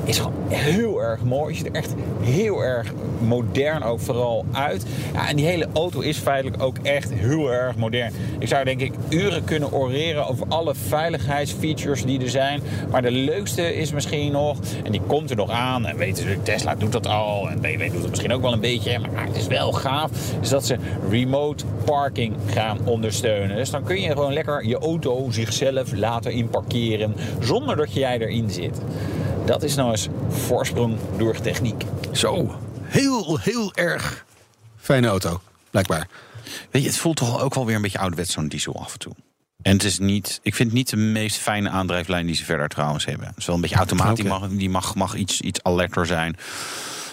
[0.04, 1.56] Is gewoon heel erg mooi.
[1.56, 4.86] Ziet er echt heel erg modern ook vooral uit.
[5.14, 8.14] Ja, en die hele auto is feitelijk ook echt heel erg modern.
[8.39, 12.62] Ik zou denk ik uren kunnen oreren over alle veiligheidsfeatures die er zijn.
[12.91, 15.86] Maar de leukste is misschien nog, en die komt er nog aan.
[15.86, 17.35] En weten ze, Tesla doet dat al.
[17.44, 19.00] En BMW doet het misschien ook wel een beetje.
[19.00, 20.12] Maar het is wel gaaf.
[20.42, 20.78] Is dat ze
[21.10, 23.56] remote parking gaan ondersteunen.
[23.56, 27.16] Dus dan kun je gewoon lekker je auto zichzelf laten inparkeren.
[27.40, 28.82] Zonder dat jij erin zit.
[29.46, 31.84] Dat is nou eens voorsprong door techniek.
[32.12, 34.26] Zo, heel, heel erg
[34.78, 36.08] fijne auto, blijkbaar.
[36.72, 39.00] Weet je, het voelt toch ook wel weer een beetje ouderwets zo'n diesel af en
[39.00, 39.14] toe.
[39.62, 42.68] En het is niet, ik vind het niet de meest fijne aandrijflijn die ze verder
[42.68, 43.28] trouwens hebben.
[43.28, 46.38] Het is wel een beetje automatisch, die mag, die mag, mag iets, iets alerter zijn.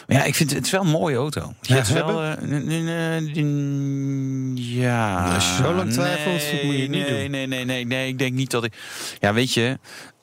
[0.06, 1.52] Maar ja, ik vind het, wel een mooie auto.
[1.60, 2.32] Ja, het is wel, uh,
[4.54, 5.34] ja.
[5.34, 7.30] Als je zo lang twijfelt, moet je niet nee, doen.
[7.30, 8.74] Nee, nee, nee, nee, ik denk niet dat ik.
[9.20, 9.78] Ja, weet je,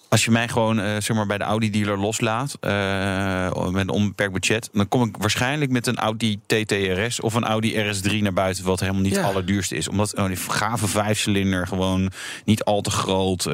[0.09, 3.89] als je mij gewoon uh, zeg maar bij de Audi dealer loslaat uh, met een
[3.89, 8.33] onbeperkt budget, dan kom ik waarschijnlijk met een Audi TTRS of een Audi RS3 naar
[8.33, 9.27] buiten, wat helemaal niet het Ja.
[9.29, 12.11] allerduurste is, omdat oh, die gave vijfcilinder gewoon
[12.45, 13.53] niet al te groot, eh,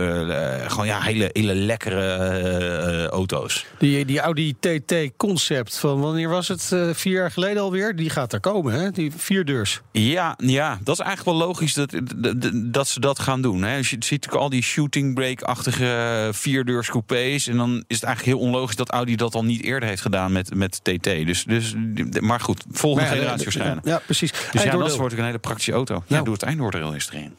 [0.68, 3.66] gewoon ja hele hele lekkere eh, auto's.
[3.80, 6.72] Die, die Audi TT concept van wanneer was het?
[6.72, 7.96] Eh, vier jaar geleden alweer?
[7.96, 8.92] Die gaat er komen, hè?
[8.92, 9.82] Die vierdeurs.
[9.92, 13.64] Ja, ja, dat is eigenlijk wel logisch dat, dat, dat ze dat gaan doen.
[13.64, 13.78] Hè.
[13.78, 17.48] Dus je ziet al die shooting break-achtige vierdeurs coupés.
[17.48, 20.32] En dan is het eigenlijk heel onlogisch dat Audi dat al niet eerder heeft gedaan
[20.32, 21.04] met, met TT.
[21.04, 21.74] Dus, dus,
[22.20, 23.88] maar goed, volgende Maar ja, generatie waarschijnlijk.
[23.88, 24.32] Ja, precies.
[24.52, 26.04] Dus ja, dat wordt ook een hele praktische auto.
[26.08, 27.36] Ja, doe het eindoordeel eens erin.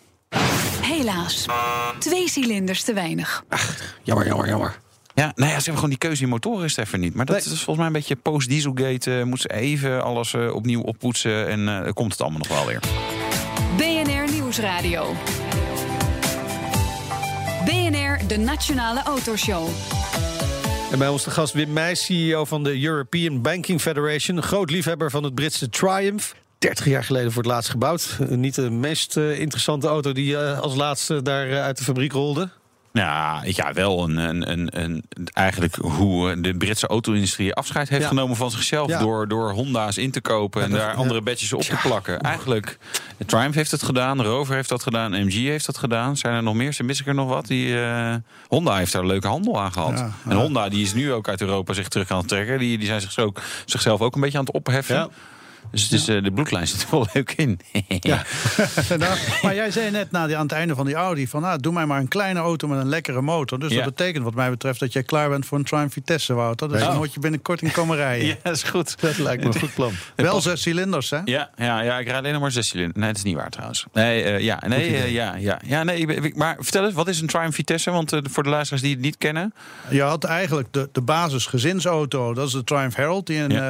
[0.83, 1.47] Helaas.
[1.99, 3.45] Twee cilinders te weinig.
[4.03, 4.79] Jammer, jammer, jammer.
[5.15, 7.15] Ja, nou ja, ze hebben gewoon die keuze in motoren is even niet.
[7.15, 7.45] Maar dat Nee.
[7.45, 9.19] is volgens mij een beetje post-dieselgate.
[9.19, 11.49] eh, moet ze even alles eh, opnieuw oppoetsen.
[11.49, 12.81] En eh, komt het allemaal nog wel weer.
[13.77, 15.15] BNR Nieuwsradio.
[18.29, 19.69] De Nationale Autoshow.
[20.93, 24.43] En bij ons de gast Wim Meijs, CEO van de European Banking Federation.
[24.43, 26.35] Groot liefhebber van het Britse Triumph.
[26.59, 28.17] 30 jaar geleden voor het laatst gebouwd.
[28.29, 32.13] Niet de meest eh, interessante auto die eh, als laatste daar eh, uit de fabriek
[32.13, 32.49] rolde.
[32.97, 38.03] Ja, ja wel een, een, een, een, eigenlijk hoe eh, de Britse auto-industrie afscheid heeft
[38.03, 38.09] Ja.
[38.09, 38.89] genomen van zichzelf.
[38.89, 38.99] Ja.
[38.99, 42.21] Door, door Honda's in te kopen en Ja, daar andere badges op te plakken.
[42.21, 42.79] Eigenlijk,
[43.27, 46.17] Triumph heeft het gedaan, Rover heeft dat gedaan, MG heeft dat gedaan.
[46.17, 46.77] Zijn er nog meer?
[46.85, 47.47] Mis ik er nog wat?
[47.47, 48.15] Die, eh,
[48.49, 50.05] Honda heeft daar een leuke handel aan gehad.
[50.29, 52.59] En Honda die is nu ook uit Europa zich terug aan het trekken.
[52.59, 55.11] Die, die zijn zich ook, zichzelf ook een beetje aan het opheffen.
[55.71, 57.61] Dus het is, eh, de bloedlijn zit er wel leuk in.
[58.01, 58.23] Ja.
[58.99, 61.29] Nou, maar jij zei net na die, aan het einde van die Audi...
[61.29, 63.59] van nou, doe mij maar een kleine auto met een lekkere motor.
[63.59, 63.77] Dus Ja.
[63.85, 66.69] dat betekent wat mij betreft dat jij klaar bent voor een Triumph Vitesse, Wouter.
[66.69, 68.27] Dus dan moet je binnenkort in komen rijden.
[68.27, 69.01] Ja, dat is goed.
[69.01, 69.93] Dat lijkt me een goed plan.
[70.17, 71.21] Wel zes cilinders, hè?
[71.25, 72.99] Ja, ja, ja, ik rijd alleen nog maar zes cilinder.
[72.99, 73.85] Nee, dat is niet waar trouwens.
[73.93, 75.99] Nee, eh, ja, nee, eh, ja, ja, ja, nee.
[75.99, 77.91] ik Maar vertel eens, wat is een Triumph Vitesse?
[77.91, 79.55] Want voor de luisteraars die het niet kennen.
[79.89, 82.35] Je had eigenlijk de, de basis gezinsauto.
[82.35, 83.57] Dat is de Triumph Herald, die in Ja.
[83.57, 83.63] eh,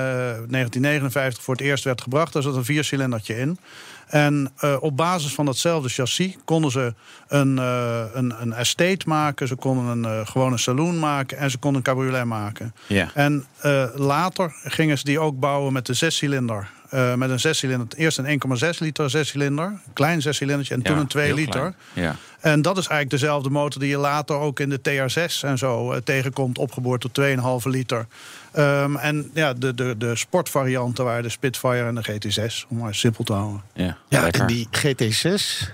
[0.49, 2.33] 1959 voor het eerst werd gebracht.
[2.33, 3.59] Daar zat een viercilindertje in.
[4.07, 6.95] En eh, op basis van datzelfde chassis konden ze
[7.29, 9.49] een, eh, een, een estate maken.
[9.49, 11.39] Ze konden een, eh, gewoon een saloon maken.
[11.39, 12.75] En ze konden een cabriolet maken.
[12.87, 13.11] Ja.
[13.15, 13.47] En
[13.95, 16.71] later gingen ze die ook bouwen met de zescilinder.
[16.91, 17.87] Eh met een zescilinder.
[17.97, 18.41] Eerst een
[18.75, 19.65] 1,6 liter zescilinder.
[19.67, 20.75] Een klein zescilindertje.
[20.75, 21.53] En toen een 2 heel liter.
[21.53, 21.75] klein.
[21.93, 22.17] Ja.
[22.41, 25.93] En dat is eigenlijk dezelfde motor die je later ook in de TR6 en zo
[25.93, 28.07] eh, tegenkomt, opgeboord tot 2,5 liter.
[28.53, 32.95] Ehm, en ja, de, de, de sportvarianten waren de Spitfire en de GT6, om maar
[32.95, 33.63] simpel te houden.
[33.75, 34.41] Ja, Ja, lekker.
[34.41, 35.69] en die GT6,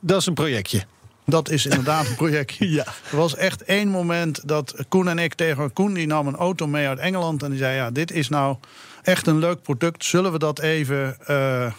[0.00, 0.82] dat is een projectje.
[1.26, 2.70] Dat is inderdaad een projectje.
[2.78, 2.84] Ja.
[3.10, 6.66] Er was echt één moment dat Koen en ik tegen Koen, die nam een auto
[6.66, 8.56] mee uit Engeland en die zei: Ja, dit is nou
[9.02, 10.04] echt een leuk product.
[10.04, 11.16] Zullen we dat even.
[11.26, 11.72] eh,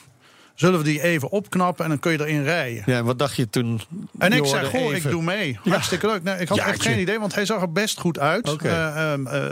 [0.56, 2.84] Zullen we die even opknappen en dan kun je erin rijden?
[2.86, 3.82] Ja, en wat dacht je toen?
[4.18, 5.60] En ik zei, goh, even- ik doe mee.
[5.64, 5.72] Ja.
[5.72, 6.24] Hartstikke leuk.
[6.24, 8.56] Nee, ik had echt geen idee, want hij zag er best goed uit.
[8.62, 9.44] Eh, ehm, eh,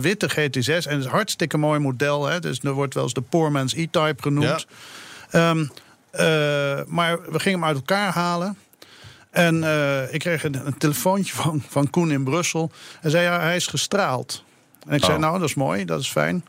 [0.00, 2.26] witte GT6 en het is een hartstikke mooi model.
[2.26, 2.40] Hè.
[2.40, 4.66] Dus er wordt wel eens de Poor Man's E-Type genoemd.
[5.30, 5.66] Ehm,
[6.10, 6.24] eh,
[6.86, 8.56] maar we gingen hem uit elkaar halen.
[9.30, 9.54] En
[10.10, 12.70] ik kreeg een, een telefoontje van, van Koen in Brussel.
[13.00, 14.44] Hij zei, ja, hij is gestraald.
[14.86, 15.20] En ik zei, Oh.
[15.22, 16.44] nou, dat is mooi, dat is fijn.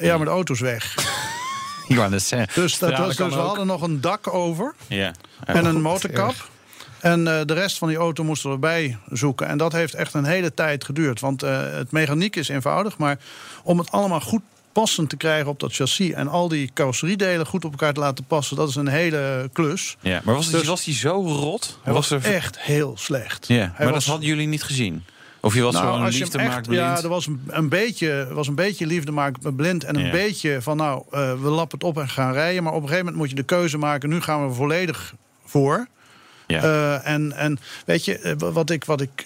[0.00, 0.94] Ja, maar de auto is weg.
[1.88, 2.62] Ik wou net zeggen.
[2.62, 5.12] Dus, dat was, dus we hadden nog een dak over Ja.
[5.44, 6.34] en een motorkap.
[7.00, 9.46] En eh, de rest van die auto moesten we erbij zoeken.
[9.46, 11.20] En dat heeft echt een hele tijd geduurd.
[11.20, 12.98] Want eh, het mechaniek is eenvoudig.
[12.98, 13.18] Maar
[13.62, 14.42] om het allemaal goed
[14.72, 16.12] passend te krijgen op dat chassis...
[16.12, 18.56] en al die carrosseriedelen goed op elkaar te laten passen...
[18.56, 19.96] dat is een hele klus.
[20.00, 21.78] Ja, maar was, het, Dus- was die zo rot?
[21.82, 22.24] Hij was, er...
[22.24, 23.46] echt heel slecht.
[23.48, 25.04] Ja, Hij maar dat was- hadden jullie niet gezien?
[25.42, 26.82] Of je was nou, gewoon liefde echt- maakt blind?
[26.82, 29.84] Ja, er was een, een, beetje, was een beetje liefde maken blind.
[29.84, 30.10] En een Ja.
[30.10, 32.62] beetje van, nou, eh, we lappen het op en gaan rijden.
[32.62, 34.08] Maar op een gegeven moment moet je de keuze maken.
[34.08, 35.14] Nu gaan we volledig
[35.44, 35.86] voor.
[36.46, 36.62] Ja.
[36.62, 39.24] Eh, en, en weet je, eh, wat ik, wat ik,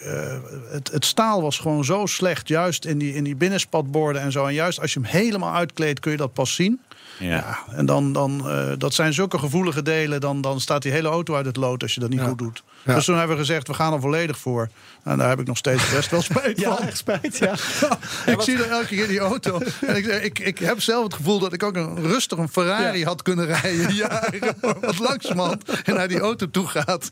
[0.71, 4.47] het, het staal was gewoon zo slecht, juist in die, in die binnenspatborden en zo.
[4.47, 6.81] En juist als je hem helemaal uitkleedt, kun je dat pas zien.
[7.19, 7.29] Ja.
[7.29, 11.09] Ja, en dan, dan, eh, dat zijn zulke gevoelige delen, dan, dan staat die hele
[11.09, 12.63] auto uit het lood als je dat niet goed doet.
[12.85, 12.95] Ja.
[12.95, 14.69] Dus toen hebben we gezegd, we gaan er volledig voor.
[15.05, 16.73] Nou, daar heb ik nog steeds best wel spijt van.
[16.73, 17.53] Ja, echt spijt, ja.
[18.33, 19.61] ik zie er elke keer die auto.
[19.87, 23.05] En ik, ik, ik heb zelf het gevoel dat ik ook een rustig een Ferrari
[23.05, 23.95] had kunnen rijden.
[24.05, 27.11] Jaren, wat langzamerhand en naar die auto toe gaat.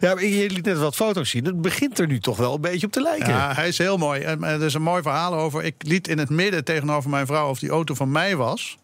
[0.00, 1.44] Ja, maar je liet net wat foto's zien.
[1.44, 3.28] Het begint er nu toch wel een beetje op te lijken.
[3.28, 4.20] Ja, hij is heel mooi.
[4.20, 5.64] En er is een mooi verhaal over.
[5.64, 8.78] Ik liet in het midden tegenover mijn vrouw of die auto van mij was.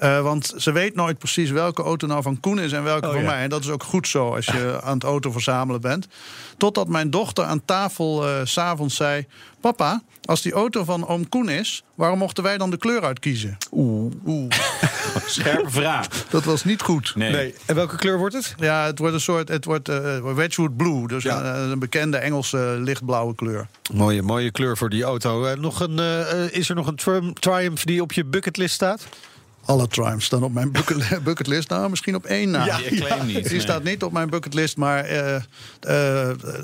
[0.00, 3.12] Eh, want ze weet nooit precies welke auto nou van Koen is en welke Oh,
[3.12, 3.26] van ja.
[3.30, 3.42] mij.
[3.42, 6.06] En dat is ook goed zo als je aan het auto verzamelen bent.
[6.56, 9.26] Totdat mijn dochter aan tafel eh, s s'avonds zei...
[9.60, 11.82] Papa, als die auto van oom Koen is...
[11.94, 13.56] waarom mochten wij dan de kleur uitkiezen?
[13.72, 14.12] Oeh.
[14.26, 14.52] Oeh.
[15.26, 16.06] Scherpe vraag.
[16.30, 17.12] Dat was niet goed.
[17.16, 17.30] Nee.
[17.32, 17.54] Nee.
[17.66, 18.54] En welke kleur wordt het?
[18.58, 21.06] Ja, het wordt een soort het wordt, eh, Wedgwood Blue.
[21.08, 21.44] Dus Ja.
[21.44, 23.66] een, een bekende Engelse lichtblauwe kleur.
[23.92, 25.54] Mooie, mooie kleur voor die auto.
[25.54, 25.98] Nog een,
[26.52, 29.06] is er nog een Tri- Triumph die op je bucketlist staat?
[29.64, 31.68] Alle Triumphs staan op mijn bucket- bucketlist.
[31.68, 32.64] Nou, misschien op één na.
[32.64, 33.42] Ja, Je claim niet.
[33.42, 33.60] Die nee.
[33.60, 35.42] staat niet op mijn bucketlist, maar eh, eh,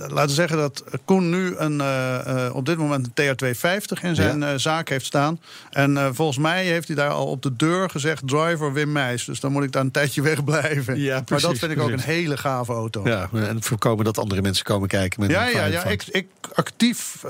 [0.09, 4.61] laten we zeggen dat Koen nu een, eh, op dit moment een TR250 in zijn
[4.61, 5.41] zaak heeft staan.
[5.71, 9.25] En volgens mij heeft hij daar al op de deur gezegd: driver Wim Meijs.
[9.25, 11.01] Dus dan moet ik daar een tijdje wegblijven.
[11.01, 13.01] Ja, maar dat vind ik ook een hele gave auto.
[13.05, 15.21] Ja, en voorkomen dat andere mensen komen kijken.
[15.21, 15.85] Met Ja, ja, ja.
[15.85, 17.25] Ik, ik actief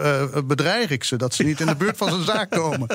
[0.45, 2.89] bedreig ik ze dat ze niet in de buurt van zijn zaak komen.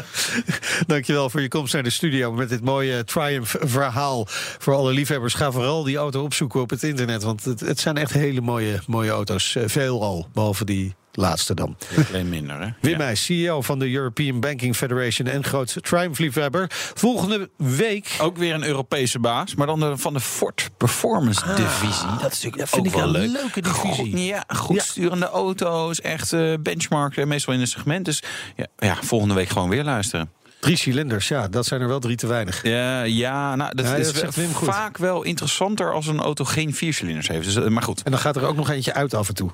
[0.87, 4.25] Dankjewel voor je komst naar de studio met dit mooie Triumph-verhaal.
[4.57, 7.23] Voor alle liefhebbers, ga vooral die auto opzoeken op het internet.
[7.23, 9.55] Want het, het zijn echt hele mooie, mooie auto's.
[9.55, 11.77] Eh, Veel al, behalve die laatste dan.
[12.09, 12.67] Alleen minder, hè?
[12.81, 13.15] Wim Ja.
[13.15, 16.65] CEO van de European Banking Federation en groot Triumph-liefhebber.
[16.93, 18.15] Volgende week...
[18.21, 22.07] Ook weer een Europese baas, maar dan de, van de Ford Performance Divisie.
[22.21, 23.31] Dat is dat vind ook ik wel een leuk.
[23.31, 24.11] leuke divisie.
[24.11, 24.81] Goed, ja, goed Ja.
[24.83, 28.05] sturende auto's, echt eh benchmark, meestal in een segment.
[28.05, 28.23] Dus
[28.55, 30.31] ja, ja, volgende week gewoon weer luisteren.
[30.61, 32.63] Drie cilinders, ja, dat zijn er wel drie te weinig.
[32.63, 34.67] Ja, ja, nou, dat Ja, is dat zegt Wim goed.
[34.67, 37.45] vaak wel interessanter als een auto geen viercilinders heeft.
[37.45, 39.49] Dus, eh, maar goed, En dan gaat er ook nog eentje uit af en toe.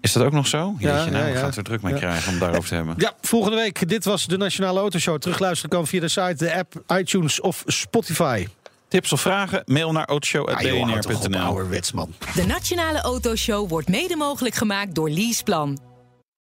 [0.00, 0.74] is dat ook nog zo?
[0.78, 1.98] Ja, nou, ja, het er druk mee Ja.
[1.98, 2.94] krijgen om daarover te hebben.
[2.98, 3.88] Ja, volgende week.
[3.88, 5.18] Dit was de Nationale Autoshow.
[5.18, 8.46] Terugluisteren kan via de site, de app, iTunes of Spotify.
[8.88, 9.62] Tips of vragen?
[9.66, 11.64] Mail naar Ah, autoshow.bnr.nl.
[11.94, 12.14] man.
[12.34, 15.78] De Nationale Autoshow wordt mede mogelijk gemaakt door Leaseplan.